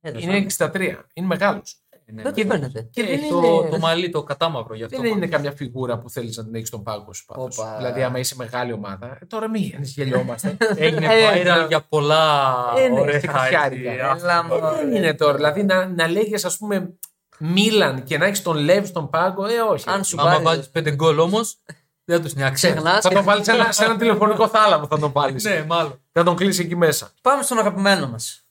[0.01, 0.75] Ε, δεν Είναι 63.
[1.13, 1.77] Είναι μεγάλος.
[2.09, 2.43] Ε, ναι, Δεν ναι.
[2.43, 2.89] του φαίνεται.
[2.93, 5.01] Και Ε, δεν έχει είναι, το, το μαλλί το κατάμαυρο γι' αυτό.
[5.01, 7.25] δεν είναι καμιά φιγούρα που θέλεις να την έχεις στον πάγκο σου.
[7.25, 7.59] πάντως.
[7.59, 7.75] Όπα.
[7.77, 9.07] Δηλαδή, άμα είσαι μεγάλη ομάδα.
[9.23, 10.57] ε, τώρα μην γελιόμαστε.
[10.77, 13.91] Έγινε Ε, viral ε, για πολλά Ε, ναι, ωραία και χαφιάρικα.
[13.91, 14.33] έτσι, Ε, άσχημα.
[14.33, 14.77] Έλα, μωρέ.
[14.77, 15.35] Δεν είναι τώρα.
[15.35, 16.95] Δηλαδή, να, να λέγεις, ας πούμε,
[17.39, 19.45] Μίλαν και να έχεις τον Λεύ στον πάγκο.
[19.47, 19.85] Ε, όχι.
[19.91, 20.43] Αν σου Άμα πάρει.
[20.43, 21.57] βάζει πέντε γκολ όμως,
[22.05, 22.67] δεν θα του νιάξει.
[22.69, 23.01] Ξεχνάς.
[23.01, 24.87] Θα τον βάλεις σε ένα, σε ένα τηλεφωνικό θάλαμο.
[24.87, 25.41] Θα τον βάλει.
[25.43, 26.01] Ναι, μάλλον.
[26.13, 27.11] Θα τον κλείσει εκεί μέσα.
[27.23, 28.46] Πάμε στον αγαπημένο μας.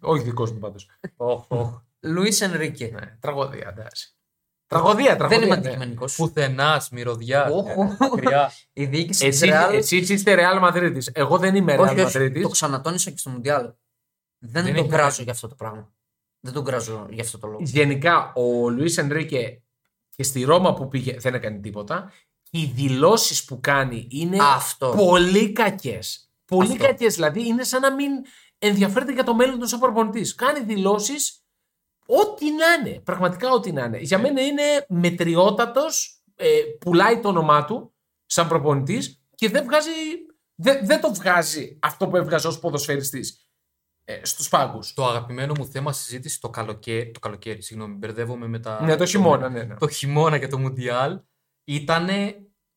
[0.00, 0.88] Όχι δικός μου πάντως.
[1.16, 1.80] Οχ, οχ.
[2.00, 2.90] Λουίς Ενρίκε.
[2.92, 4.12] Ναι, τραγωδία, εντάξει.
[4.66, 5.38] Τραγωδία, τραγωδία.
[5.38, 5.60] Δεν είμαι ναι.
[5.66, 6.16] αντικειμενικός.
[6.16, 7.50] Πουθενάς, μυρωδιάς.
[7.52, 7.66] Οχ.
[7.98, 8.52] Μακριά.
[8.72, 9.74] Η διοίκηση της Εσύ, Ρεάλ.
[9.74, 10.98] εσείς είστε Real Madrid.
[11.12, 12.16] Εγώ δεν είμαι Real Όχι, όχι.
[12.18, 12.40] Madrid.
[12.42, 13.72] Το ξανατόνισα και στο Μουντιάλ.
[14.38, 15.22] Δεν, Δεν τον έχει κράζω κάνει.
[15.22, 15.92] για αυτό το πράγμα.
[16.40, 17.58] Δεν τον κράζω για αυτό το λόγο.
[17.62, 19.62] Γενικά, ο Λουίς Ενρίκε
[20.16, 22.12] και στη Ρώμα που πήγε δεν έκανε τίποτα.
[22.50, 24.92] Οι δηλώσεις που κάνει είναι Αυτό.
[24.96, 26.30] πολύ κακές.
[26.44, 26.84] Πολύ Αυτό.
[26.84, 27.14] κακές.
[27.14, 28.10] Δηλαδή, είναι σαν να μην
[28.58, 30.34] ενδιαφέρεται για το μέλλον του σαν προπονητή.
[30.34, 31.42] Κάνει δηλώσεις
[32.06, 33.00] ό,τι να είναι.
[33.00, 33.98] Πραγματικά ό,τι να είναι.
[33.98, 36.22] Για μένα είναι μετριότατος.
[36.40, 37.94] Ε, πουλάει το όνομά του
[38.26, 39.90] σαν προπονητής και δεν βγάζει.
[40.54, 43.48] Δεν, δεν το βγάζει αυτό που έβγαζε ως ποδοσφαιριστής
[44.04, 44.94] ε, στους πάγκους.
[44.94, 48.82] Το αγαπημένο μου θέμα συζήτηση το καλοκαίρι, το καλοκαίρι συγγνώμη, μπερδεύομαι με τα.
[48.82, 49.62] Ναι, το χειμώνα, ναι.
[49.62, 49.74] ναι.
[49.74, 51.20] Το χειμώνα και το Μουντιάλ
[51.64, 52.08] ήταν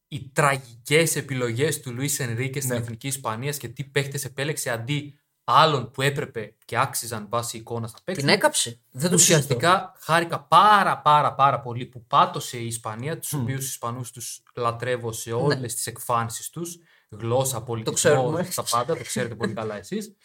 [0.07, 2.81] οι τραγικές επιλογές του Λουίς Ενρίκες στην Ναι.
[2.81, 7.99] εθνική Ισπανίας και τι παίχτες επέλεξε αντί άλλων που έπρεπε και άξιζαν βάσει εικόνας να
[8.03, 8.25] παίξουν.
[8.25, 8.79] Την έκαψε.
[8.91, 9.37] Δεν το συζητώ.
[9.37, 15.11] Ουσιαστικά χάρηκα πάρα πάρα πάρα πολύ που πάτωσε η Ισπανία, τους οποίους Ισπανούς τους λατρεύω
[15.11, 16.77] σε όλες τις εκφάνσεις τους,
[17.09, 18.49] γλώσσα, πολιτισμός, ξέρουμε.
[18.55, 20.15] τα πάντα, το ξέρετε πολύ καλά εσείς.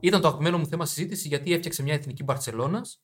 [0.00, 3.00] Ήταν το αγαπημένο μου θέμα συζήτηση γιατί έφτιαξε μια εθνική Μπαρσελώνας.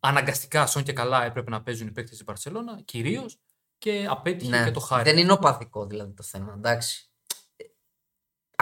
[0.00, 3.38] Αναγκαστικά, σόν και καλά, έπρεπε να παίζουν οι παίκτες της Μπαρσελώνα, κυρίως,
[3.78, 4.64] και απέτυχε Ναι.
[4.64, 5.02] και το χάρη.
[5.02, 6.52] Δεν είναι οπαδικό δηλαδή το θέμα.
[6.56, 7.11] Εντάξει.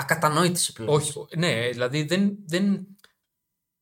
[0.00, 1.16] Ακατανόητες επιλογές.
[1.16, 2.86] Όχι, ναι, δηλαδή δεν, δεν,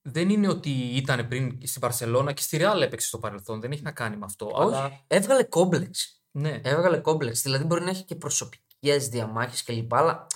[0.02, 3.82] δεν είναι ότι ήταν πριν στην Μπαρσελώνα και στη Ρεάλ έπαιξε στο παρελθόν, δεν έχει
[3.82, 4.52] να κάνει με αυτό.
[4.56, 5.04] Αλλά, Όχι.
[5.06, 6.22] Έβγαλε κόμπλεξ.
[6.30, 6.60] ναι.
[6.64, 7.42] Έβγαλε κόμπλεξ.
[7.42, 9.94] Δηλαδή μπορεί να έχει και προσωπικές διαμάχες κλπ.
[9.94, 10.26] Αλλά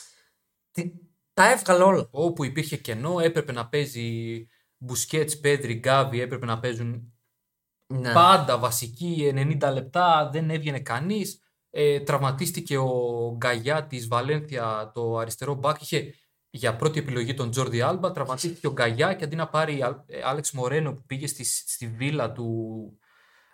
[0.71, 0.92] τι-
[1.35, 2.09] τα έβγαλε όλα.
[2.11, 7.12] όπου υπήρχε κενό, έπρεπε να παίζει Μπουσκέτς, Πέδρι, Γκάβι, έπρεπε να παίζουν
[7.87, 8.12] Ναι.
[8.12, 11.40] πάντα βασικοί 90 λεπτά, δεν έβγαινε κανείς.
[11.74, 16.14] Ε, τραυματίστηκε ο Γκαγιά της Βαλένθια, το αριστερό μπακ, είχε
[16.50, 20.20] για πρώτη επιλογή τον Τζόρντι Άλμπα, τραυματίστηκε ο Γκαγιά και αντί να πάρει Α- ε,
[20.24, 22.48] Άλεξ Μορένο που πήγε στη, στη Βίλα του,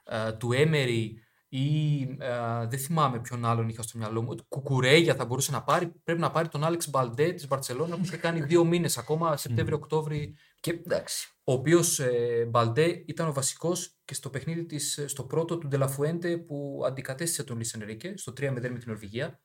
[0.05, 4.35] ε, του Έμερι ή ε, δεν θυμάμαι ποιον άλλον είχα στο μυαλό μου.
[4.49, 5.87] Κουκουρέγια θα μπορούσε να πάρει.
[6.05, 10.37] Πρέπει να πάρει τον Άλεξ Μπαλντέ της Μπαρσελόνα που είχε κάνει δύο μήνες ακόμα, Σεπτέμβριο-Οκτώβρη.
[10.61, 11.29] Και Εντάξει.
[11.45, 15.85] ο οποίος ε, Μπαλντέ ήταν ο βασικός και στο παιχνίδι της, στο πρώτο του Ντε
[15.85, 19.41] λα Φουέντε που αντικατέστησε τον Λουίς Ενρίκε στο 3-0 με την Νορβηγία.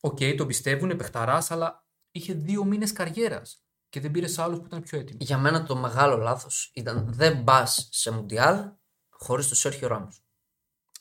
[0.00, 4.82] Οκ, τον πιστεύουν, παιχταράς, αλλά είχε δύο μήνες καριέρας και δεν πήρε άλλους που ήταν
[4.82, 5.18] πιο έτοιμοι.
[5.24, 8.70] Για μένα το μεγάλο λάθος ήταν δεν πας σε Μουντιάλ
[9.08, 10.19] χωρίς τον Σέρχιο Ράμος.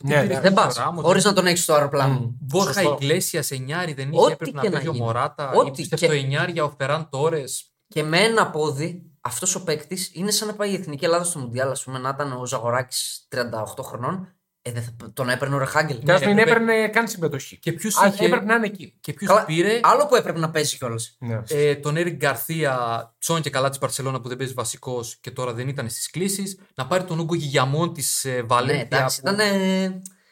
[0.04, 0.40] Ναι, πήρε ναι.
[0.40, 0.78] Δεν πας.
[0.78, 2.14] ο Ράμος, Χωρίς δεν- να τον έχεις στο αεροπλάνο.
[2.20, 2.28] Μμ.
[2.40, 2.98] Μπόρχα Σωστό.
[3.02, 5.04] Ιγκλέσιας εννιάρι δεν είχε, Ό,τι έπρεπε να και να παίζει ο γίνει.
[5.06, 5.52] Μωράτα.
[5.52, 7.44] Ό,τι Ή πιστεύω και- το εννιάρι ο Φεράν Τόρες.
[7.88, 11.40] Και με ένα πόδι, αυτός ο παίκτης είναι σαν να πάει η εθνική Ελλάδα στο
[11.40, 14.34] Μουντιάλ, ας πούμε, να ήταν ο Ζαγοράκης 38 χρονών.
[14.62, 16.00] Ε, δεν θα, τον έπαιρνε ο Ρεχάγκελ.
[16.04, 17.58] Και ας μην έπρεπε- έπαιρνε καν συμμετοχή.
[17.60, 18.26] Και ποιου Α, είχε.
[18.26, 18.98] έπρεπε να είναι εκεί.
[19.02, 19.80] Και ποιου Καλά, πήρε.
[19.84, 21.16] Άλλο που έπρεπε να παίζει κιόλας.
[21.20, 21.42] Ναι.
[21.48, 22.78] Ε, τον Έρικ Γκαρθία,
[23.20, 26.60] τσόν και καλά της Παρσελώνα που δεν παίζει βασικός και τώρα δεν ήταν στις κλήσεις.
[26.76, 28.82] Να πάρει τον Ούγκο Γιγιαμόν της ε, Ναι, Βαλένθια.
[28.82, 29.48] εντάξει, που- ήταν.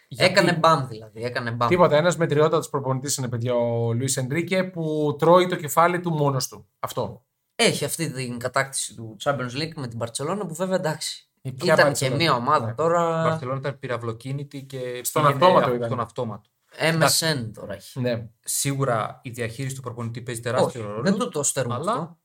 [0.10, 1.24] Γιατί; Έκανε μπαμ δηλαδή.
[1.24, 1.70] Έκανε μπαμ.
[1.70, 1.96] Τίποτα.
[1.98, 6.67] Ένας μετριότατος προπονητής είναι, παιδιά, ο Λουίς Ενρίκε που τρώει το κεφάλι του μόνος του.
[6.80, 7.25] Αυτό.
[7.56, 11.27] Έχει αυτή την κατάκτηση του Champions League με την Barcelona που βέβαια εντάξει.
[11.48, 12.15] Η ποια Ήταν και Barcelona?
[12.15, 12.71] μια ομάδα Ναι.
[12.71, 13.23] Η τώρα.
[13.23, 15.02] Παρσελώνα ήταν πυραυλοκίνητη και.
[15.04, 15.87] Στον πήγαινε αυτόματο από ήταν.
[15.87, 16.50] Στον αυτόματο.
[16.79, 18.00] MSN τώρα έχει.
[18.00, 18.27] Ναι.
[18.39, 21.02] Σίγουρα η διαχείριση του προπονητή παίζει τεράστιο Όχι, ρόλο.
[21.02, 22.17] δεν του το στερούμε αλλά- αυτό.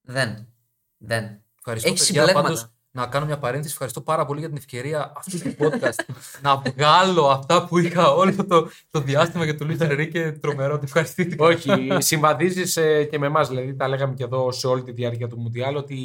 [0.00, 0.48] Δεν.
[0.96, 1.42] Δεν.
[1.58, 2.42] Ευχαριστώ, Έχεις παιδιά, συμπλέγματα.
[2.42, 3.72] πάντως, να κάνω μια παρένθεση.
[3.72, 6.04] Ευχαριστώ πάρα πολύ για την ευκαιρία αυτού του podcast
[6.42, 10.32] να βγάλω αυτά που είχα όλο το, το διάστημα για τον Λουίς Ενρίκε.
[10.40, 11.44] Τρομερό, ότι ευχαριστήθηκα.
[11.44, 12.72] Όχι, συμβαδίζεις
[13.10, 13.48] και με εμάς.
[13.48, 15.96] Δηλαδή, τα λέγαμε και εδώ σε όλη τη διάρκεια του Μουντιάλ ότι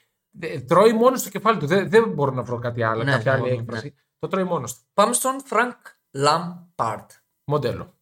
[0.67, 1.65] τρώει μόνος στο κεφάλι του.
[1.67, 3.93] Δεν, δεν μπορώ να βρω κάτι άλλο, Ναι, κάποια άλλη ναι, έκφραση.
[4.19, 4.81] Το τρώει μόνος του.
[4.93, 5.75] Πάμε στον Frank
[6.25, 7.05] Lampard.
[7.43, 7.93] Μοντέλο.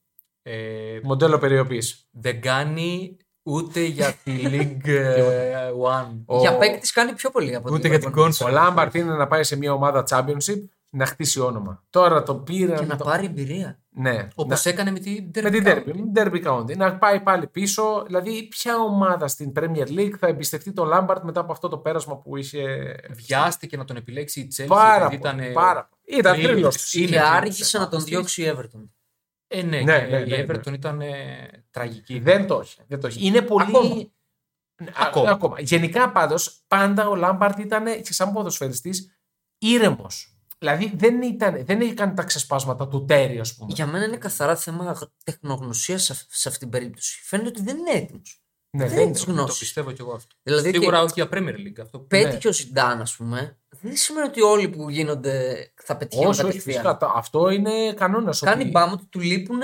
[0.41, 2.07] Ε, Μοντέλο περιοποίηση.
[2.11, 6.21] δεν κάνει ούτε για τη League ε, One.
[6.25, 8.51] Ο- Για παίκτης κάνει πιο πολύ από Ούτε για την Ο κόνσολ.
[8.51, 11.84] Λάμπαρτ είναι να πάει σε μια ομάδα championship να χτίσει όνομα.
[11.89, 12.80] Τώρα το πήραν.
[12.80, 13.03] Και να το...
[13.03, 13.80] πάρει εμπειρία.
[14.02, 14.28] Ναι.
[14.36, 16.78] Όπως να- έκανε με την Με την Derby Derby, με την Derby County.
[16.78, 18.04] Να πάει πάλι πίσω.
[18.06, 22.18] Δηλαδή, ποια ομάδα στην Premier League θα εμπιστευτεί τον Λάμπαρτ μετά από αυτό το πέρασμα
[22.18, 22.95] που είχε.
[23.10, 24.66] Βιάστηκε να τον επιλέξει η Chelsea.
[24.68, 25.36] Πάρα επειδή πολύ.
[25.41, 26.20] ήταν, Πάρα πολύ.
[26.20, 26.52] Ήταν θρύλος.
[26.52, 26.93] θρύλος.
[26.93, 27.30] Είναι Και θρύλος.
[27.30, 28.89] άργησε να τον διώξει η Everton.
[29.47, 30.45] Ε, ναι, Ναι, και ναι, ναι, η ναι.
[30.47, 31.14] Everton ήταν ε,
[31.72, 32.20] τραγική.
[32.20, 32.80] Δεν το έχει.
[32.88, 33.26] Δεν το έχει.
[33.28, 33.66] Είναι πολύ.
[33.66, 34.12] Ακόμα.
[34.93, 35.30] Α- Ακόμα.
[35.30, 35.60] ακόμα.
[35.60, 39.20] Γενικά πάντως, πάντα ο Λάμπαρτ ήταν και σαν ποδοσφαιριστής
[39.58, 40.39] ήρεμος.
[40.60, 43.74] Δηλαδή δεν, ήταν, δεν είχε κάνει τα ξεσπάσματα του Τέρι, ας πούμε.
[43.76, 47.20] Για μένα είναι καθαρά θέμα τεχνογνωσίας σε, αυ- σε αυτήν την περίπτωση.
[47.24, 48.41] Φαίνεται ότι δεν είναι έτοιμος.
[48.78, 49.60] Ναι, δεν δεν είναι της Το γνώση.
[49.60, 50.36] πιστεύω κι εγώ αυτό.
[50.43, 51.80] Δηλαδή, Σίγουρα και όχι για Premier League.
[51.82, 56.30] Αυτό που πέτυχε ο Ζιντάν, ας πούμε, δεν σημαίνει ότι όλοι που γίνονται θα πετυχαίνουν
[56.32, 56.76] Όχι, όχι, κατευθείαν.
[56.84, 56.97] φυσικά.
[56.97, 58.39] Το- Αυτό είναι κανόνας.
[58.39, 59.60] Κάνει μπάμ ότι του λείπουν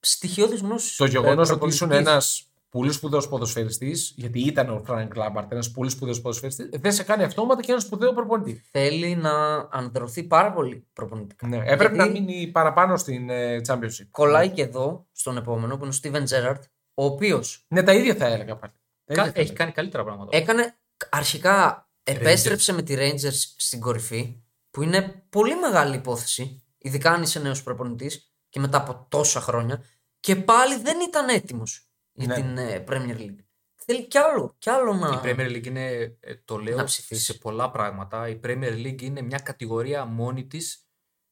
[0.00, 0.96] στοιχειώδεις γνώσεις.
[0.96, 2.12] Το γεγονός ότι ήσουν προπονητικής.
[2.12, 7.02] ένας πολύ σπουδαίος ποδοσφαιριστής, γιατί ήταν ο Φρανκ Λάμπαρντ ένας πολύ σπουδαίος ποδοσφαιριστής, δεν σε
[7.02, 8.62] κάνει αυτόματα και ένας σπουδαίος προπονητής.
[8.70, 11.46] Θέλει να ανδρωθεί πάρα πολύ προπονητικά.
[11.46, 14.06] Ναι, έπρεπε Γιατί να μείνει παραπάνω στην ε, Championship.
[14.10, 16.62] Κολλάει και εδώ, στον επόμενο, που είναι ο Στίβεν Τζέραρντ,
[16.94, 18.72] ο οποίος Ναι, τα ίδια θα έλεγα πάλι.
[19.04, 19.52] Τα ίδια Κα- θα Έχει έλεγα.
[19.54, 20.36] κάνει καλύτερα πράγματα.
[20.36, 20.78] έκανε
[21.10, 27.38] αρχικά επέστρεψε με τη Rangers στην κορυφή, που είναι πολύ μεγάλη υπόθεση, ειδικά αν είσαι
[27.40, 29.84] νέος προπονητής και μετά από τόσα χρόνια,
[30.20, 31.87] και πάλι δεν ήταν έτοιμος
[32.18, 32.34] για Ναι.
[32.34, 33.36] την ε, Premier League.
[33.74, 35.08] Θέλει κι άλλο, κι άλλο να.
[35.08, 37.22] Η Premier League είναι, ε, το Να λέω ψηφίσει.
[37.24, 40.82] σε πολλά πράγματα, η Premier League είναι μια κατηγορία μόνη της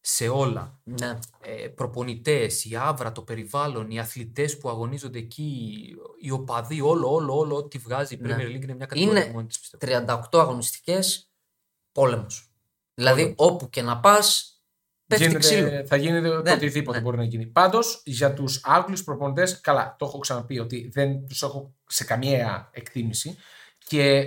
[0.00, 0.80] σε όλα.
[0.84, 1.18] Ναι.
[1.40, 5.76] Ε, προπονητές, η άβρα, το περιβάλλον, οι αθλητές που αγωνίζονται εκεί,
[6.20, 8.44] οι οπαδοί, όλο, όλο, όλο, ό,τι βγάζει η Premier Ναι.
[8.46, 10.04] League είναι μια κατηγορία Είναι μόνη της, πιστεύω.
[10.30, 11.30] 38 αγωνιστικές,
[11.92, 12.50] πόλεμος.
[12.94, 14.55] Δηλαδή, όπου και να πας, πέφτει
[15.08, 15.86] Γίνεται- ξύλο.
[15.86, 17.02] θα γίνει το Ναι, οτιδήποτε ναι.
[17.04, 17.46] μπορεί να γίνει.
[17.46, 22.70] Πάντως για τους Άγγλους προπονητές, καλά, το έχω ξαναπεί ότι δεν τους έχω σε καμία
[22.72, 23.36] εκτίμηση
[23.86, 24.24] και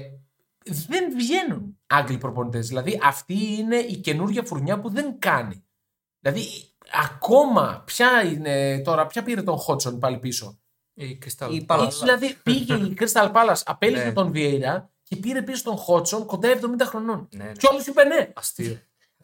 [0.66, 2.68] δεν βγαίνουν Άγγλοι προπονητές.
[2.68, 5.64] Δηλαδή αυτή είναι η καινούργια φουρνιά που δεν κάνει.
[6.20, 6.46] Δηλαδή
[7.10, 10.60] ακόμα ποια είναι τώρα, ποια πήρε τον Χότσον πάλι πίσω;
[10.94, 11.80] Η Crystal Η Palace.
[11.88, 11.92] Palace.
[12.02, 14.14] Δηλαδή πήγε η Crystal Palace, απέλησε Ναι.
[14.14, 17.28] τον Βιέιρα και πήρε πίσω τον Χότσον κοντά 70 χρονών.
[17.32, 17.52] Ναι, ναι.
[17.52, 18.32] Και όλο είπε ναι.
[18.36, 18.78] Αστείο.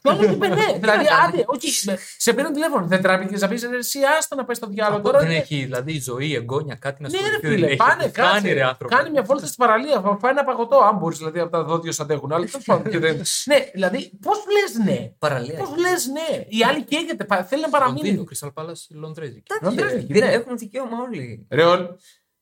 [0.06, 0.56] Και όλο είπε ναι.
[0.82, 1.28] δηλαδή, να κάνει.
[1.28, 2.86] άντε, όχι, με- σε πήραν τηλέφωνο.
[2.86, 5.20] Δεν τράπηκε να πεις εσύ, άστα να πάει στο διάλογο τώρα.
[5.20, 5.36] δεν ναι.
[5.36, 7.76] έχει δηλαδή ζωή, εγγόνια, κάτι να Ναι, ασχοληθεί, ρε δεν φίλε, έχει.
[7.76, 8.32] πάνε, Τι κάτσε.
[8.32, 8.96] Κάνει, ρε, άνθρωπο.
[8.96, 11.92] Κάνει μια βόλτα στην παραλία, φά- φάει ένα παγωτό, αν μπορείς δηλαδή από τα δόντια
[11.92, 12.32] σου αντέχουν.
[12.32, 12.92] Αλλά τέλος πάντων.
[12.92, 15.58] και δεν- Ναι, δηλαδή, πώς λες ναι; Παραλία.
[15.58, 18.24] Πώς λες ναι; Οι άλλοι καίγεται, πα- θέλει να Λονδίνο, παραμείνει.
[18.32, 19.44] Crystal Palace, Λονδρέζικη.
[19.62, 20.32] Εντάξει, Δεν ρε, έχει, δεν ναι.
[20.34, 21.48] Έχουν δικαίωμα όλοι.
[21.50, 21.90] Ρε, όλοι-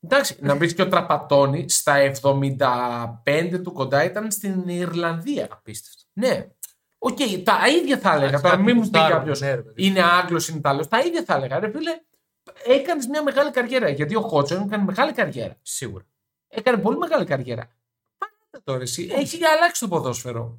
[0.06, 1.94] Εντάξει, να μπεις και ο Τραπατώνη στα
[3.24, 5.48] 75 του κοντά ήταν στην Ιρλανδία.
[5.50, 6.02] Απίστευτο.
[6.12, 6.46] Ναι.
[7.06, 8.26] Οκ, τα ίδια θα έλεγα.
[8.26, 9.86] Εντάξει, Τώρα κάποιοι μην μου πει γουστάρουν, κάποιος ναι, ρε, παιδί.
[9.86, 10.88] είναι Άγγλος, είναι Ιταλός.
[10.88, 11.58] Τα ίδια θα έλεγα.
[11.58, 11.90] Ρε φίλε,
[12.66, 13.88] έκανες μια μεγάλη καριέρα.
[13.88, 15.56] Γιατί ο Χότσον έκανε μεγάλη καριέρα.
[15.62, 16.04] Σίγουρα.
[16.48, 17.68] Έκανε πολύ μεγάλη καριέρα.
[18.18, 19.08] Πάτε τώρα εσύ.
[19.12, 20.58] Έχει αλλάξει το ποδόσφαιρο.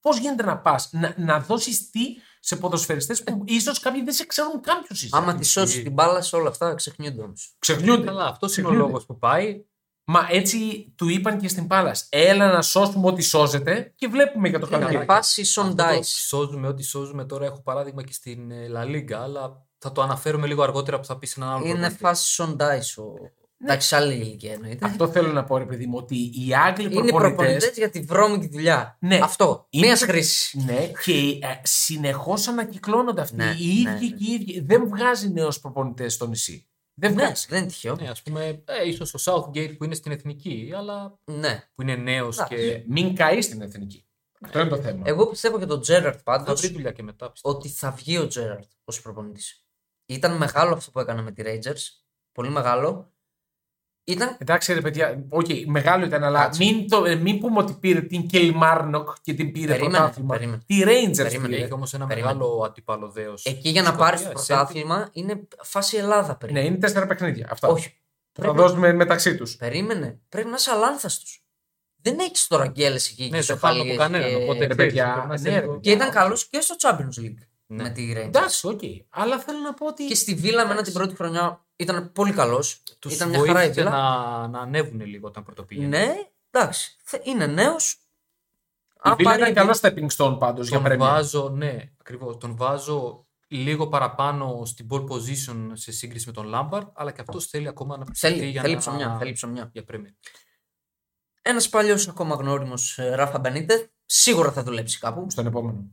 [0.00, 2.00] Πώς γίνεται να πας να, να δώσεις τι
[2.40, 5.08] σε ποδοσφαιριστές που ίσως κάποιοι δεν σε ξέρουν καν ποιος είσαι.
[5.12, 7.56] Άμα τη σώσεις την μπάλα σε όλα αυτά, ξεχνιούνται όμως.
[7.58, 8.06] Ξεχνιούνται.
[8.06, 8.90] Καλά, αυτός είναι ο Ξεχνιούνται.
[8.92, 9.64] λόγος που πάει.
[10.08, 12.06] Μα έτσι του είπαν και στην Πάλας.
[12.10, 15.04] Έλα να σώσουμε ό,τι σώζεται και βλέπουμε για το Είναι καλοκαίρι.
[15.04, 16.04] φάση son Αυτό το dice.
[16.04, 17.44] Σώζουμε ό,τι σώζουμε τώρα.
[17.44, 21.18] Έχω παράδειγμα και στην ε, La Liga, αλλά θα το αναφέρουμε λίγο αργότερα που θα
[21.18, 21.98] πει σε έναν άλλο Είναι προπονητή.
[22.00, 23.04] φάση son dice.
[23.04, 23.12] Ο...
[23.64, 24.86] Εντάξει, άλλη ηλικία εννοείται.
[24.86, 27.34] Αυτό θέλω να πω, ρε παιδί μου, ότι οι Άγγλοι Είναι προπονητέ.
[27.34, 28.96] προπονητές για τη βρώμικη δουλειά.
[29.00, 29.18] Ναι.
[29.22, 29.66] Αυτό.
[29.70, 30.54] Είναι- Μία χρήσης.
[30.64, 33.36] Ναι, και ε, συνεχώς ανακυκλώνονται αυτοί.
[33.36, 33.98] Ναι, οι ίδιοι ναι, ναι.
[33.98, 34.60] και οι ίδιοι.
[34.60, 36.66] Δεν βγάζει νέους προπονητές στο νησί.
[36.98, 37.46] Δεν Ναι, βγάζει.
[37.48, 37.94] δεν είναι τυχαίο.
[37.96, 41.68] Ναι, ας πούμε, ε, ίσως ο Southgate που είναι στην εθνική, αλλά Ναι.
[41.74, 44.06] που είναι νέος Να, και Μην καεί στην εθνική.
[44.40, 45.02] Αυτό είναι το θέμα.
[45.06, 47.30] Εγώ πιστεύω και τον Τζέραρντ θα πάντω βρει δουλειά και μετά.
[47.30, 47.54] πιστεύω.
[47.56, 49.64] ότι θα βγει ο Τζέραρντ ως προπονητής.
[50.06, 51.82] Ήταν μεγάλο αυτό που έκανε με τη Rangers.
[52.32, 53.14] Πολύ μεγάλο.
[54.08, 54.36] Ήταν.
[54.38, 56.64] Εντάξει, ρε παιδιά, οκ, μεγάλο ήταν, αλλά Κάτσε.
[56.64, 60.34] μην, το, ε, μην πούμε ότι πήρε την Κιλμάρνοκ και την πήρε Περίμενε, πρωτάθλημα.
[60.34, 60.60] περίμενε.
[60.66, 61.62] Τη Rangers Περίμενε, πήρε.
[61.64, 62.34] Έχει όμως ένα Περίμενε.
[62.34, 63.44] μεγάλο αντίπαλο δέος.
[63.44, 64.32] Εκεί για να Σκοτία, πάρεις το Celtic.
[64.46, 66.58] πρωτάθλημα είναι φάση Ελλάδα περίπου.
[66.60, 67.48] Ναι, είναι τέσσερα παιχνίδια.
[67.50, 67.68] Αυτά.
[67.68, 67.88] Όχι.
[68.32, 69.56] Θα Πρέπει- δώσουμε μεταξύ τους.
[69.56, 70.18] Περίμενε.
[70.28, 71.24] Πρέπει να είσαι αλάνθαστο.
[72.02, 73.28] Δεν έχεις τώρα γκέλες εκεί.
[73.30, 74.28] Ναι, και δεν χάνω από ισοπαλίες κανέναν.
[74.28, 75.92] και- Οπότε Ρε ξέρεις, παιδιά, πρέπει να είσαι ναι, ρε λίγο- παιδιά.
[75.92, 77.82] Και ήταν καλός και στο Champions League Ναι.
[77.82, 78.24] με τη Rangers.
[78.26, 78.80] Εντάξει, οκ.
[79.10, 80.04] Αλλά θέλω να πω ότι.
[80.06, 82.82] Και στη Βίλα, μένα την πρώτη χρονιά ήταν πολύ καλός.
[82.98, 83.90] Τους Ήταν μια χαρά η βοήθησε Βίλα.
[83.96, 85.98] να, να ανέβουν λίγο όταν πρωτοπήγαινε.
[85.98, 86.14] Ναι,
[86.50, 86.96] εντάξει.
[87.02, 88.00] Θε- Είναι νέος.
[89.04, 90.96] Η Βίλα ήταν καλό stepping stone πάντως για Τον Premier.
[90.98, 92.36] βάζω, ναι, ακριβώς.
[92.36, 97.46] Τον βάζω λίγο παραπάνω στην pole position σε σύγκριση με τον Λάμπαρτ, αλλά και αυτός
[97.46, 98.80] θέλει ακόμα να ψηφιστεί Θέλει, για θέλει να...
[98.80, 99.16] ψωμιά.
[99.18, 99.70] Θέλει ψωμιά.
[99.72, 100.14] για Premier.
[101.42, 105.26] Ένας παλιός ακόμα γνώριμος Ράφα Μπενίτε σίγουρα θα δουλέψει κάπου.
[105.30, 105.84] Στον επόμενο.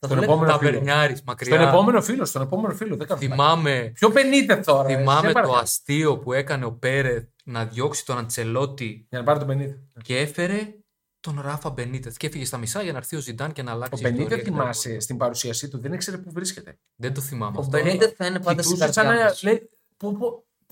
[0.00, 0.32] Θα Στον δουλέψει.
[0.36, 0.70] επόμενο φίλο.
[0.70, 1.54] Ταβερνιάρης μακριά.
[1.56, 2.96] Στον επόμενο φίλο, στον επόμενο φίλο.
[2.96, 4.88] Δεν κάνω Θυμάμαι, Ποιο πενείτε τώρα.
[4.90, 5.58] ε, θυμάμαι σε το παρακαλώ.
[5.58, 9.78] αστείο που έκανε ο Πέρεθ να διώξει τον Αντσελότη Για να πάρει τον πενείτε.
[10.02, 10.74] και έφερε
[11.20, 12.16] τον Ράφα Μπενίτεθ.
[12.16, 14.02] Και έφυγε στα μισά για να έρθει ο Ζιντάν και να Ο αλλάξει.
[14.02, 14.50] Πενείτε ιστορία κτλ.
[14.52, 16.78] θυμάσαι στην παρουσίασή του, δεν ήξερε πού βρίσκεται.
[16.96, 17.56] Δεν το θυμάμαι.
[17.56, 17.78] Ο αυτό.
[17.82, 19.42] Μπενίτε θα είναι πάντα στην Κοιτούσε σαν καρδιά να μας.
[19.42, 19.68] λέει.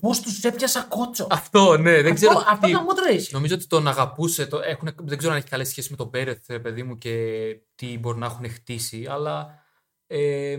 [0.01, 1.27] Πώς τους έπιασα κότσο.
[1.29, 2.31] Αυτό, ναι, δεν ξέρω.
[2.37, 3.33] Αυτό, αυτό τι- το μούτρο έχει.
[3.33, 4.45] Νομίζω ότι τον αγαπούσε.
[4.45, 7.13] Το, έχουν, δεν ξέρω αν έχει καλή σχέση με τον Πέρεθ, ρε παιδί μου, και
[7.75, 9.05] τι μπορεί να έχουν χτίσει.
[9.09, 9.49] Αλλά
[10.07, 10.57] ε,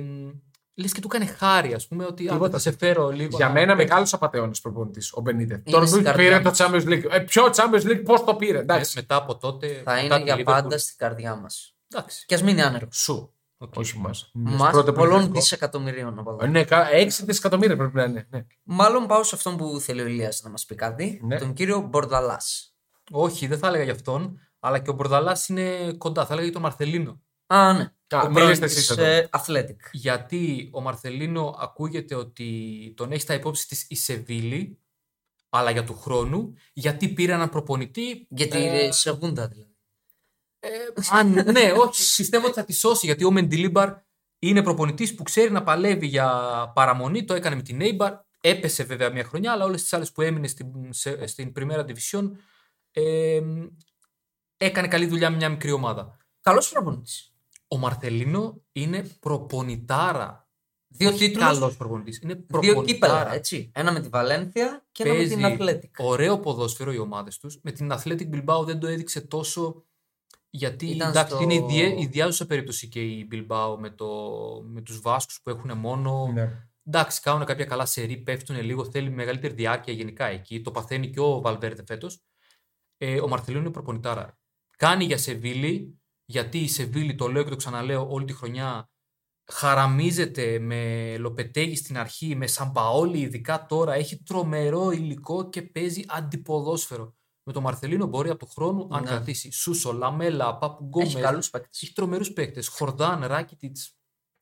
[0.74, 2.46] λες και του έκανε χάρη, ας πούμε, ότι Τίποτα.
[2.46, 3.36] α, θα σε φέρω λίγο.
[3.36, 3.88] Για να μένα παίξεις.
[3.88, 5.62] μεγάλος απαταιώνα προπονητής ο Μπενίτε.
[5.70, 6.58] Τώρα στην που καρδιά πήρε το μας.
[6.60, 7.04] Champions League.
[7.10, 8.58] Ε, ποιο Champions League, πώς το πήρε.
[8.58, 8.92] Ε, Εντάξει.
[8.96, 9.82] μετά από τότε.
[9.84, 10.44] Θα μετά είναι τη για Liverpool.
[10.44, 11.74] πάντα στην καρδιά μας.
[11.92, 12.24] Εντάξει.
[12.26, 12.96] Και ας μείνει άνεργος.
[12.96, 13.32] Σου.
[13.58, 13.74] Οκ.
[13.76, 14.30] Όχι μας.
[14.34, 16.46] Μας πολλών δισεκατομμυρίων από εδώ.
[16.46, 18.26] Ναι, 6 δισεκατομμύρια πρέπει να είναι.
[18.30, 18.46] Ναι.
[18.62, 21.20] Μάλλον πάω σε αυτόν που θέλει ο Ηλίας να μας πει κάτι.
[21.24, 21.38] Ναι.
[21.38, 22.74] Τον κύριο Μπορδαλάς.
[23.10, 24.40] Όχι, δεν θα έλεγα για αυτόν.
[24.60, 26.22] Αλλά και ο Μπορδαλάς είναι κοντά.
[26.22, 27.20] Θα έλεγα για τον Μαρθελίνο.
[27.46, 27.92] Α, ναι.
[28.08, 29.04] Α, ο μιλήστε πρώην εσείς της, εδώ.
[29.04, 29.76] ε, Athletic.
[29.92, 34.78] Γιατί ο Μαρθελίνο ακούγεται ότι τον έχει στα υπόψη της η Σεβίλη,
[35.48, 38.26] αλλά για του χρόνου, γιατί πήρε έναν προπονητή.
[38.30, 39.67] Γιατί ε, ε, Segunda δηλαδή.
[40.60, 40.68] Ε,
[41.10, 42.16] αν, ναι, όχι.
[42.16, 43.94] Πιστεύω ότι θα τη σώσει γιατί ο Μεντιλίμπαρ
[44.38, 46.30] είναι προπονητής που ξέρει να παλεύει για
[46.74, 47.24] παραμονή.
[47.24, 48.12] Το έκανε με την Νέιμπαρ.
[48.40, 52.30] Έπεσε βέβαια μια χρονιά, αλλά όλες τις άλλες που έμεινε στην, σε- στην Primera Division
[52.90, 53.40] ε,
[54.56, 56.16] έκανε καλή δουλειά με μια μικρή ομάδα.
[56.40, 57.32] Καλός προπονητής.
[57.68, 60.48] Ο Μαρθελίνο είναι προπονητάρα.
[60.90, 62.18] Δύο Όχι τίτλους, καλός προπονητής.
[62.18, 62.84] Είναι Δύο προπονητάρα.
[62.84, 63.70] κύπελα, έτσι.
[63.74, 66.04] Ένα με τη Βαλένθια και ένα με την Παίζει Athletic.
[66.04, 67.58] Ωραίο ποδόσφαιρο οι ομάδες τους.
[67.62, 69.86] Με την Athletic Bilbao δεν το έδειξε τόσο.
[70.58, 74.06] Γιατί Ήταν εντάξει, στο- είναι ιδια- ιδιάζουσα περίπτωση και η Bilbao με, το,
[74.66, 76.30] με τους Βάσκους που έχουν μόνο.
[76.32, 76.66] Ναι.
[76.84, 80.60] Εντάξει, κάνουν κάποια καλά σερή, πέφτουν λίγο, θέλει μεγαλύτερη διάρκεια γενικά εκεί.
[80.60, 82.22] Το παθαίνει και ο Βαλβέρδε φέτος.
[82.96, 84.38] Ε, ο Μαρθελίνο είναι προπονητάρα.
[84.76, 88.90] Κάνει για Σεβίλη, γιατί η Σεβίλη, το λέω και το ξαναλέω όλη τη χρονιά,
[89.52, 97.16] χαραμίζεται με Λοπετέγη στην αρχή, με Σαμπαόλη ειδικά τώρα, έχει τρομερό υλικό και παίζει αντιποδόσφαιρο.
[97.48, 99.08] Με τον Μαρθελίνο μπορεί από του χρόνου, αν Ναι.
[99.08, 101.82] κρατήσει Σούσο, Λαμέλα, Πάπου Γκόμες, Έχει καλούς παίκτες.
[101.82, 102.68] έχει τρομερούς παίκτες.
[102.68, 103.76] Χορδάν, Ράκιτιτ.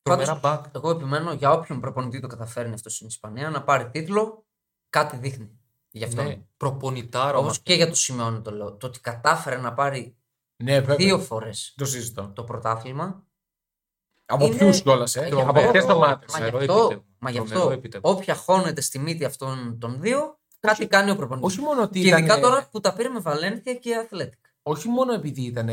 [0.03, 0.65] Τρομερά μπακ.
[0.75, 4.45] Εγώ επιμένω για όποιον προπονητή το καταφέρνει αυτό στην Ισπανία να πάρει τίτλο,
[4.91, 5.59] κάτι δείχνει.
[5.91, 6.23] Γι' αυτό.
[6.23, 7.39] Ναι, προπονητάρα.
[7.39, 8.73] Όπως ο και για το Σιμεώνη το λέω.
[8.77, 10.17] Το ότι κατάφερε να πάρει
[10.57, 10.97] Ναι, βέβαια.
[10.97, 12.33] δύο φορές Το συζητώ.
[12.35, 13.27] το πρωτάθλημα.
[14.27, 15.51] Από Είναι- ποιους κιόλας, ε; Τρομερό.
[15.51, 16.25] Από ποιες ομάδε.
[16.33, 17.05] Μα γι' Τρομερό αυτό, επίτευγμα.
[17.19, 18.11] μα γι Τρομερό αυτό επίτευγμα.
[18.11, 21.53] όποια χώνεται στη μύτη αυτών των δύο, κάτι κάνει ο προπονητής.
[21.53, 24.45] Όχι μόνο ότι Και ειδικά ήταν, τώρα που τα πήρε με Βαλένθια και Αθλέτικ.
[24.63, 25.69] όχι μόνο επειδή ήταν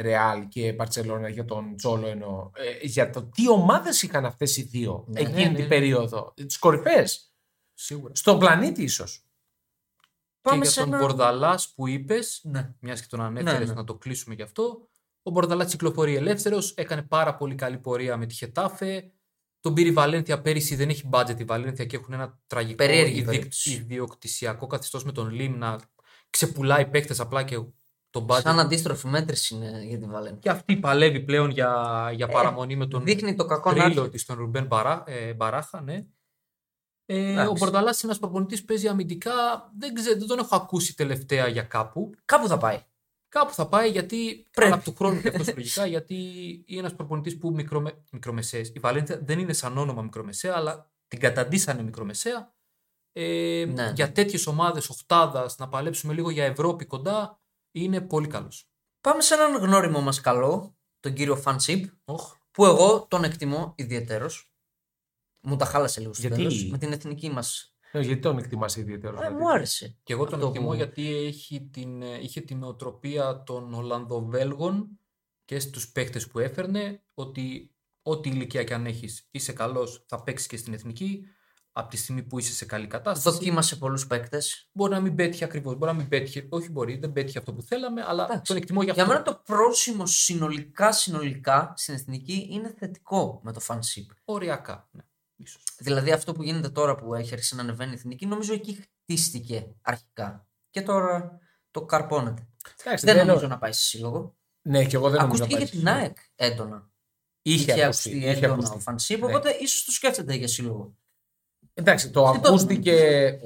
[0.00, 4.62] Ρεάλ και Μπαρσελόνα για τον Τζόλο εννοώ, ε, για το τι ομάδες είχαν αυτές οι
[4.62, 5.54] δύο Ναι, εκείνη ναι, ναι.
[5.54, 6.32] την περίοδο.
[6.34, 7.04] Τι κορυφαίε.
[7.74, 8.14] Σίγουρα.
[8.14, 9.20] Στον πλανήτη ίσως.
[10.40, 12.74] Πάμε και για σε τον ένα- Μπορδαλάς που είπες, Ναι.
[12.80, 13.72] μιας και τον ανέφερες, Ναι, ναι.
[13.72, 14.88] να το κλείσουμε γι' αυτό.
[15.22, 19.10] Ο Μπορδαλάς κυκλοφορεί ελεύθερος, έκανε πάρα πολύ καλή πορεία με τη Χετάφε.
[19.66, 23.14] Τον πήρε η Βαλένθια πέρυσι, δεν έχει budget η Βαλένθια και έχουν ένα τραγικό Περίεργη
[23.18, 23.72] ιδι- περίπτωση.
[23.72, 25.78] ιδιοκτησιακό καθεστώς με τον Λιμ να
[26.30, 27.54] ξεπουλάει παίκτες απλά και
[28.10, 28.40] τον budget.
[28.42, 30.38] Σαν αντίστροφη μέτρηση είναι για τη Βαλένθια.
[30.40, 34.00] Και αυτή παλεύει πλέον για, για Ε, παραμονή με τον Δείχνει το κακό να τρίλο
[34.00, 34.12] έρθει.
[34.12, 36.06] της, τον Ρουμπέν Μπαρά, ε, Μπαράχα, ναι.
[37.06, 37.48] Ε, Εντάξει.
[37.50, 39.32] ο Μπορδαλά είναι ένας προπονητής που παίζει αμυντικά.
[39.78, 42.10] Δεν, ξέρω, δεν τον έχω ακούσει τελευταία για κάπου.
[42.24, 42.80] Κάπου θα πάει.
[43.28, 44.46] Κάπου θα πάει γιατί.
[44.50, 44.66] Πρέπει.
[44.70, 46.14] Αλλά από του χρόνου και αυτό λογικά γιατί
[46.66, 48.04] είναι ένας προπονητής που μικρομε...
[48.12, 48.68] μικρομεσαίες.
[48.68, 52.54] Η Βαλένθια δεν είναι σαν όνομα μικρομεσαία, αλλά την καταντήσανε μικρομεσαία.
[53.12, 53.92] Ε, Ναι.
[53.94, 58.68] Για τέτοιες ομάδες οχτάδας να παλέψουμε λίγο για Ευρώπη κοντά είναι πολύ καλός.
[59.00, 62.14] Πάμε σε έναν γνώριμο μας καλό, τον κύριο Φανσίπ, Oh,
[62.50, 64.30] που εγώ τον εκτιμώ ιδιαίτερο.
[65.40, 67.75] Μου τα χάλασε λίγο στο Γιατί; τέλος, με την εθνική μας.
[67.98, 69.22] Ε, γιατί τον εκτιμάς ιδιαίτερο.
[69.22, 69.96] Ε, μου άρεσε.
[70.02, 75.00] και εγώ τον Αυτό εκτιμώ που- γιατί έχει την, ε, είχε την οτροπία των Ολλανδοβέλγων
[75.44, 80.46] και στους παίχτες που έφερνε ότι ό,τι ηλικία και αν έχεις είσαι καλός θα παίξεις
[80.48, 81.22] και στην εθνική
[81.72, 83.36] από τη στιγμή που είσαι σε καλή κατάσταση.
[83.36, 84.68] Δοκίμασε πολλούς παίκτες.
[84.72, 85.76] Μπορεί να μην πέτυχε ακριβώς.
[85.76, 86.46] Μπορεί να μην πέτυχε.
[86.50, 88.42] Όχι, μπορεί, δεν πέτυχε αυτό που θέλαμε, αλλά Εντάξει.
[88.42, 89.04] τον εκτιμώ για αυτό.
[89.04, 94.10] Για μένα το πρόσημο συνολικά, συνολικά στην εθνική είναι θετικό με το Φανσίπ.
[94.24, 94.88] Οριακά.
[94.92, 95.02] Ναι,
[95.36, 95.62] ίσως.
[95.78, 99.74] Δηλαδή αυτό που γίνεται τώρα που έχει αρχίσει να ανεβαίνει η εθνική, νομίζω εκεί χτίστηκε
[99.82, 100.48] αρχικά.
[100.70, 101.38] Και τώρα
[101.70, 102.48] το καρπώνεται.
[102.84, 104.36] Εντάξει, δεν δεν νομίζω εννοώ- να πάει σε σύλλογο.
[104.62, 106.16] Ναι, και εγώ δεν νομίζω Ακούστηκε να για πάει την στο- ΑΕΚ
[106.52, 106.90] έντονα.
[107.42, 108.10] Είχε ακουστεί.
[108.16, 108.76] είχε έντονα ακουστεί.
[108.76, 109.26] ο Φανσίπ, Ναι.
[109.26, 110.96] οπότε ίσως το σκέφτεται για σύλλογο.
[111.78, 113.38] Εντάξει, το Τι το- ακούστηκε,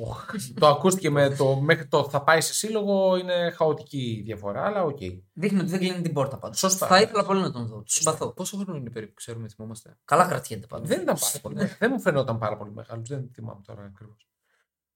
[0.60, 4.82] το ακούστηκε με το μέχρι το θα πάει σε σύλλογο είναι χαοτική η διαφορά, αλλά
[4.82, 4.98] οκ.
[5.32, 6.58] Δείχνει ότι δεν κλείνει την πόρτα πάντως.
[6.58, 6.86] Σωστά.
[6.86, 7.76] Θα ήθελα πολύ να τον δω.
[7.82, 8.32] Του συμπαθώ.
[8.32, 10.88] Πόσο χρόνο είναι περίπου, ξέρουμε, θυμόμαστε; Καλά κρατιέται πάντως.
[10.88, 11.70] Δεν ήταν πάρα πολύ.
[11.78, 13.08] δεν μου φαινόταν πάρα πολύ μεγάλος.
[13.08, 14.28] Δεν θυμάμαι τώρα ακριβώς.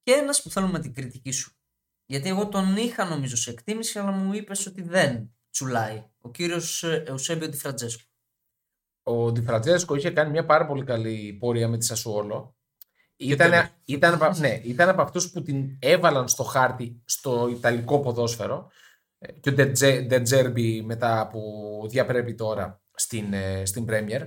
[0.03, 1.53] Και ένας που θέλω με την κριτική σου.
[2.07, 6.05] Γιατί εγώ τον είχα νομίζω σε εκτίμηση, αλλά μου είπες ότι δεν τσουλάει.
[6.21, 8.03] Ο κύριος Εουσέμπιο Ντιφραντζέσκο.
[9.03, 12.54] Ο Ντιφραντζέσκο είχε κάνει μια πάρα πολύ καλή πορεία με τη Σασουόλο.
[13.17, 13.67] Ήταν, τέλος.
[13.85, 18.71] ήταν, από- ναι, ήταν από αυτούς που την έβαλαν στο χάρτη στο Ιταλικό ποδόσφαιρο.
[19.19, 21.41] Ε, Και ο Ντετζέ- Ντετζέρμπι μετά που
[21.91, 24.21] διαπρέπει τώρα στην, ε, στην Premier.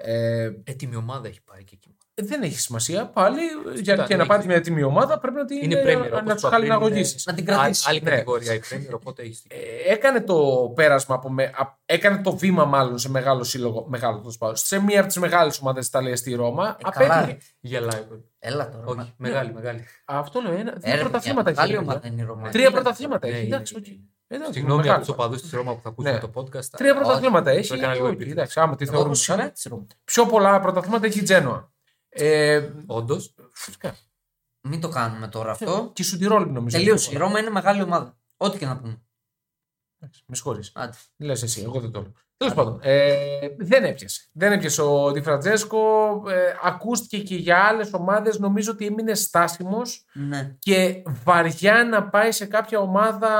[0.00, 1.96] Ε, Έτοιμη ομάδα έχει πάει και εκεί.
[2.14, 3.06] δεν έχει σημασία.
[3.06, 3.40] Πάλι
[3.74, 6.10] για, Κοίτα, και να ναι, πάρει μια έτοιμη ομάδα πρέπει να, την, Είναι ε, Premier.
[6.10, 7.12] να, όπως τους το Apple χαλιναγωγήσει.
[7.12, 7.84] είναι Να την άλλη- κρατήσει.
[7.88, 8.10] Άλλη Ναι.
[8.10, 12.64] κατηγορία η Premier, οπότε έχεις Ε, έκανε το πέρασμα από με, α- έκανε το βήμα
[12.64, 16.18] μάλλον σε μεγάλο σύλλογο, μεγάλο τέλος πάντων, σε μία από τις μεγάλες ομάδες της Ιταλίας
[16.18, 16.76] στη Ρώμα.
[16.86, 17.32] Ε, καλά, απέτυχε.
[17.32, 17.38] ρε.
[17.60, 18.02] Γελάει.
[18.08, 18.24] πολύ.
[18.38, 18.84] Έλα τώρα.
[18.86, 19.84] Όχι, μα- μεγάλη, μεγάλη.
[20.04, 20.52] Αυτό λέω.
[20.52, 21.72] Ένα, δύο Ε, ρε, πρωταθλήματα παιδιά, έχει.
[21.72, 22.12] Μεγάλη ρε, ομάδα παιδιά.
[22.12, 22.48] είναι η Ρώμα.
[22.48, 23.46] Τρία Τι πρωταθλήματα Ναι, έχει.
[23.46, 23.84] είναι, Εντάξει, είναι.
[23.88, 23.94] οκ.
[24.30, 25.24] Εντάξει, Συγγνώμη μεγάλο από τους πράγμα.
[25.24, 26.18] οπαδούς της Ρώμα που θα ακούσουν Ναι.
[26.18, 26.64] το podcast.
[26.64, 27.68] Τρία αλλά- πρωταθλήματα έχει.
[27.68, 28.32] το έκανα λίγο οκ, επίτηδες.
[28.36, 29.14] Εντάξει, άμα τη Εγώ θεωρούμε.
[29.14, 29.86] έχω σαν- σημαία της Ρώμα.
[30.04, 31.72] Πιο πολλά πρωταθλήματα έχει η Τζένοα.
[32.08, 33.34] Ε, Όντως.
[33.52, 33.94] φυσικά.
[34.68, 35.90] Μην το κάνουμε τώρα αυτό.
[35.92, 36.76] Και η Σουντιρόλ νομίζω.
[36.76, 37.10] Τελείωσε.
[37.12, 38.16] Η Ρώμα είναι μεγάλη ομάδα.
[38.36, 39.02] Ό,τι και να πούμε.
[40.00, 40.72] Εντάξει, Με συγχωρείς.
[40.74, 40.96] Άντε.
[41.16, 42.12] Λες εσύ, εγώ δεν το λέω.
[42.36, 43.16] Τέλος πάντων, ε,
[43.58, 44.28] δεν έπιασε.
[44.32, 45.78] Δεν έπιασε ο Ντι Φραντζέσκο.
[46.28, 48.38] Ε, ακούστηκε και για άλλες ομάδες.
[48.38, 50.56] Νομίζω ότι έμεινε στάσιμος Ναι.
[50.58, 53.30] και βαριά να πάει σε κάποια ομάδα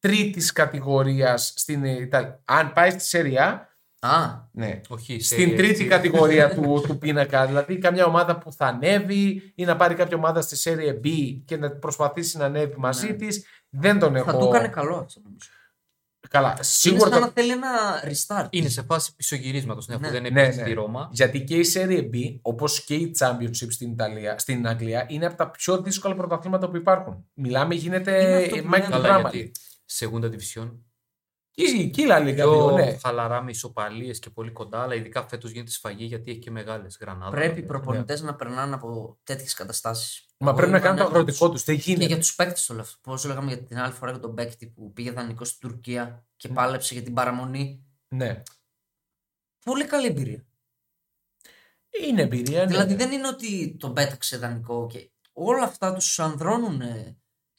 [0.00, 2.40] τρίτης κατηγορίας στην Ιταλία.
[2.44, 3.64] Αν πάει στη Σεριά,
[4.02, 4.80] Α, ναι.
[4.88, 5.84] Όχι, Στην σε- τρίτη έτσι.
[5.86, 7.46] κατηγορία του, του πίνακα.
[7.46, 11.08] Δηλαδή, καμιά ομάδα που θα ανέβει ή να πάρει κάποια ομάδα στη Serie B
[11.44, 13.12] και να προσπαθήσει να ανέβει μαζί Ναι.
[13.12, 14.30] της Δεν τον έχω.
[14.30, 15.48] θα του έκανε καλό αυτό νομίζω.
[16.30, 17.00] Καλά, Είναι σίγουρα.
[17.10, 17.68] σαν το- να θέλει ένα
[18.04, 18.46] restart.
[18.50, 20.10] Είναι σε φάση πισωγυρίσματος, ναι, αφού Ναι.
[20.10, 20.66] δεν Ναι, έπαιξε ναι.
[20.66, 21.08] στη Ρώμα.
[21.12, 25.36] Γιατί και η Serie B, όπως και η Championship στην, Ιταλία, στην Αγγλία, είναι από
[25.36, 27.26] τα πιο δύσκολα πρωταθλήματα που υπάρχουν.
[27.34, 28.84] Μιλάμε, γίνεται Είναι αυτό που μάχη λέμε.
[28.84, 29.36] του Καλά, πράγματι.
[29.36, 29.52] γιατί
[29.90, 30.78] Segunda Division.
[31.50, 32.98] Και, και η La Liga Πιο δύο, ναι.
[32.98, 36.98] χαλαρά με ισοπαλίε και πολύ κοντά, αλλά ειδικά φέτος γίνεται σφαγή γιατί έχει και μεγάλες
[37.00, 37.36] γρανάδε.
[37.36, 40.26] Πρέπει οι προπονητές να περνάνε από τέτοιες καταστάσεις.
[40.38, 41.58] Μα πρέπει να κάνουν το αγροτικό του.
[41.58, 42.06] Δεν Και γίνεται.
[42.06, 42.98] για τους παίκτες το λέω αυτό.
[43.02, 46.48] Πώς λέγαμε για την άλλη φορά για τον παίκτη που πήγε δανεικό στην Τουρκία και
[46.48, 47.84] πάλεψε για την παραμονή.
[48.08, 48.42] Ναι.
[49.64, 50.46] Πολύ καλή εμπειρία.
[52.02, 52.60] Είναι εμπειρία.
[52.60, 52.66] Ναι.
[52.66, 56.82] Δηλαδή δεν είναι ότι τον πέταξε δανεικό και όλα αυτά τους ανδρώνουν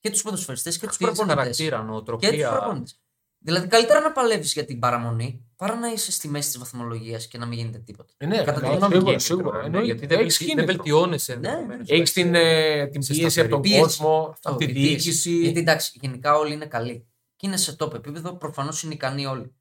[0.01, 1.37] και τους ποδοσφαιριστές και τους Χτίζει προπονητές.
[1.43, 2.49] χαρακτήρα, Και τους νοοτροπία.
[2.51, 2.99] προπονητές.
[3.43, 7.37] Δηλαδή καλύτερα να παλεύεις για την παραμονή παρά να είσαι στη μέση της βαθμολογίας και
[7.37, 8.13] να μην γίνεται τίποτα.
[8.25, 9.57] Ναι, Κατά καλά, τη Έχει σίγουρα, κίνητρο, σίγουρα.
[9.59, 9.85] ναι, Εννοείται.
[9.85, 10.83] γιατί δεν, Έχεις βελτι- δεν κίνητρο.
[10.83, 11.89] βελτιώνεσαι Ναι, ενδεχομένως.
[11.89, 13.79] Έχεις την, ε, την Σε πίεση από τον Πίεση.
[13.81, 14.87] κόσμο, Αυτό, από τη η πίεση.
[14.87, 15.31] διοίκηση.
[15.31, 17.07] Γιατί εντάξει, γενικά όλοι είναι καλοί.
[17.35, 19.55] Και είναι σε top επίπεδο, προφανώς είναι ικανοί όλοι.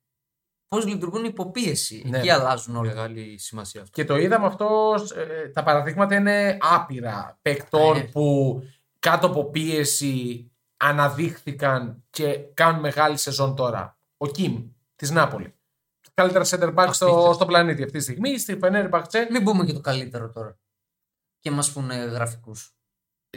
[0.69, 2.03] Πώς λειτουργούν υποπίεση.
[2.09, 2.19] Ναι.
[2.19, 2.89] Εκεί αλλάζουν όλα.
[2.89, 3.93] Μεγάλη σημασία αυτό.
[4.03, 4.95] Και το είδαμε αυτό.
[5.17, 8.03] ε, τα παραδείγματα είναι άπειρα παικτών Ναι.
[8.05, 8.57] που
[9.01, 13.99] κάτω από πίεση αναδείχθηκαν και κάνουν μεγάλη σεζόν τώρα.
[14.17, 15.55] Ο Κιμ της Νάπολη.
[16.15, 17.33] Καλύτερα center back στο, Απίστευτο.
[17.33, 18.39] στο πλανήτη αυτή τη στιγμή.
[18.39, 20.59] Στη Φενέρ Μπαχτσέ Μην πούμε και το καλύτερο τώρα.
[21.39, 22.75] Και μας πούνε γραφικούς.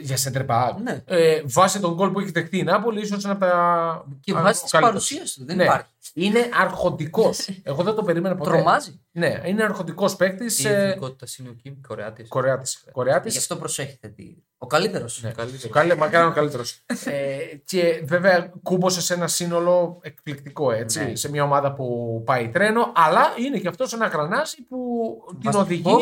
[0.00, 0.72] για center back.
[0.82, 1.02] Ναι.
[1.06, 4.04] Ε, βάσει τον γκολ που έχει δεχτεί η Νάπολη, ίσως είναι από τα.
[4.20, 5.08] Και α, βάσει ο της καλύτερος.
[5.08, 5.44] παρουσίας του.
[5.44, 5.62] Δεν Ναι.
[5.62, 5.90] υπάρχει.
[6.14, 7.48] Είναι αρχοντικός.
[7.62, 8.50] Εγώ δεν το περίμενα ποτέ.
[8.50, 9.00] Τρομάζει.
[9.10, 10.56] Ναι, είναι αρχοντικός παίκτης.
[10.56, 12.28] Τι Ε, εθνικότητα είναι ο Κιμ, Κορεάτης.
[12.28, 12.82] Κορεάτης.
[12.84, 13.36] Γι' Κορεάτης.
[13.36, 14.08] αυτό προσέχετε.
[14.08, 15.22] τι- Ο καλύτερος.
[15.22, 15.30] Ναι.
[15.30, 15.64] Καλύτερος.
[15.64, 16.84] Ο Κάλε, μακάρι ο καλύτερος.
[17.04, 21.04] ε, και βέβαια κούμποσε σε ένα σύνολο εκπληκτικό έτσι.
[21.04, 21.14] Ναι.
[21.16, 22.92] Σε μια ομάδα που πάει τρένο.
[22.94, 24.78] Αλλά είναι και αυτός ένα γρανάζι που
[25.40, 25.94] την οδηγεί.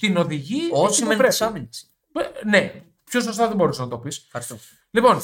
[0.00, 0.56] Την οδηγεί.
[0.56, 1.34] εκεί Όσοι που μεν πρέπει.
[1.34, 1.68] τη άμυνα.
[2.12, 2.72] Ε, Ναι,
[3.04, 4.22] πιο σωστά δεν μπορούσε να το πεις.
[4.24, 4.58] Ευχαριστώ.
[4.92, 5.20] Λοιπόν,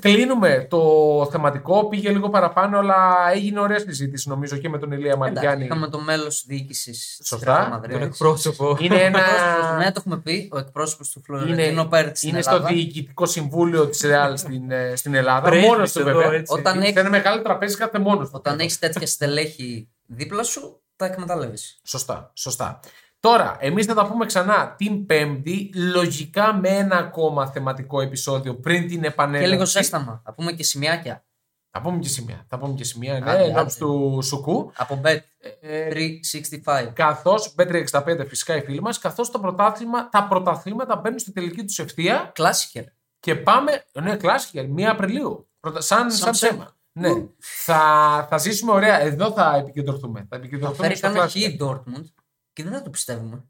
[0.00, 0.80] κλείνουμε το
[1.30, 1.88] θεματικό.
[1.88, 5.64] Πήγε λίγο παραπάνω, αλλά έγινε ωραία συζήτηση νομίζω και με τον Ηλία Εντάξει, Μαριγιάννη.
[5.64, 7.80] είχαμε το μέλος διοίκησης Σωστά.
[7.90, 8.76] Τον εκπρόσωπο.
[8.80, 9.20] Είναι ένα.
[9.78, 10.48] Ναι, το έχουμε πει.
[10.52, 12.74] Ο εκπρόσωπος του Είναι, Φλωρεντίνο Πέρτ στην είναι στο Ελλάδα.
[12.74, 15.48] διοικητικό συμβούλιο της Ρεάλ στην, ε, στην Ελλάδα.
[15.48, 16.32] Πρέσβης Μόνος του εδώ, βέβαια.
[16.38, 16.52] έτσι.
[16.58, 18.32] Όταν Σε έχει- ένα μεγάλο τραπέζι κάθε μόνος του.
[18.36, 21.74] Όταν έχεις τέτοια στελέχη δίπλα σου, τα εκμεταλλεύεσαι.
[21.82, 22.80] Σωστά, σωστά.
[23.20, 28.88] Τώρα, εμείς θα τα πούμε ξανά την Πέμπτη, λογικά με ένα ακόμα θεματικό επεισόδιο πριν
[28.88, 29.50] την Και επανέλευση.
[29.52, 30.20] λίγο ζέσταμα.
[30.24, 31.24] Θα πούμε και σημειάκια.
[31.70, 32.44] Θα πούμε και σημεία.
[32.48, 33.84] Θα πούμε και σημεία, ναι, Άντε, ενώπιση άντε.
[33.92, 34.72] του Σουκού.
[34.76, 35.18] Από Bet
[35.60, 36.92] Ε, 365.
[36.92, 42.30] καθώς Bet365 φυσικά οι φίλοι μας, καθώς πρωτάθλημα, τα πρωταθλήματα μπαίνουν στη τελική τους ευθεία
[42.34, 42.84] Κλάσικερ.
[43.20, 43.84] και πάμε.
[44.02, 45.48] Ναι, κλάσικερ, 1 Απριλίου.
[45.60, 46.52] Πρωτα- Σαν, σαν, Σαν ψέμα.
[46.52, 46.74] ψέμα.
[46.92, 47.26] Ναι.
[47.38, 47.80] θα,
[48.30, 49.00] θα ζήσουμε ωραία.
[49.00, 50.20] Εδώ θα επικεντρωθούμε.
[50.20, 51.50] Θα Θα επικεντρωθούμε φέρει στο κανένα χ κλάσικερ.
[51.54, 52.04] η Dortmund
[52.56, 53.44] και δεν θα το πιστεύουμε.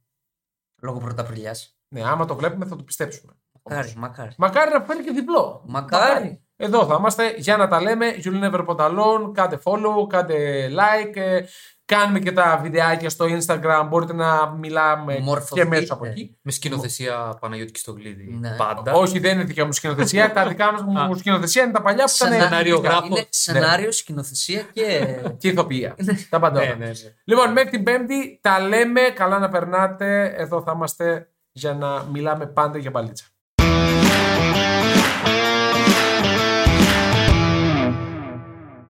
[0.82, 1.78] Λόγω πρωταπριλιάς.
[1.88, 3.32] Ναι, άμα το βλέπουμε θα το πιστέψουμε.
[3.62, 4.34] Μακάρι, μακάρι.
[4.38, 5.62] Μακάρι να φέρει και διπλό.
[5.66, 6.44] Μακάρι.
[6.56, 8.14] Εδώ θα είμαστε για να τα λέμε.
[8.16, 9.32] You'll never put alone.
[9.34, 11.42] Κάντε follow, κάντε like.
[11.86, 13.86] Ε, Κάνουμε και τα βιντεάκια στο Instagram.
[13.88, 15.68] Μπορείτε να μιλάμε και Μορφωθείτε.
[15.68, 16.36] μέσα από εκεί.
[16.42, 18.36] Με σκηνοθεσία Παναγιώτη Κιστογλίδη.
[18.40, 18.56] Ναι.
[18.56, 18.92] Πάντα.
[18.92, 20.32] Όχι, δεν είναι δικιά μου σκηνοθεσία.
[20.32, 20.72] τα δικά
[21.08, 22.40] μου σκηνοθεσία είναι τα παλιά που ήταν.
[22.40, 23.06] Σενάριογράφο.
[23.06, 25.06] Είναι σενάριο, σκηνοθεσία και.
[25.38, 25.96] Και ηθοποιία.
[26.28, 26.60] τα πάντα.
[26.60, 26.76] Ναι, όλα.
[26.76, 26.92] ναι, ναι.
[27.24, 29.00] Λοιπόν, μέχρι την Πέμπτη τα λέμε.
[29.00, 30.34] Καλά να περνάτε.
[30.36, 33.24] Εδώ θα είμαστε για να μιλάμε πάντα για μπαλίτσα.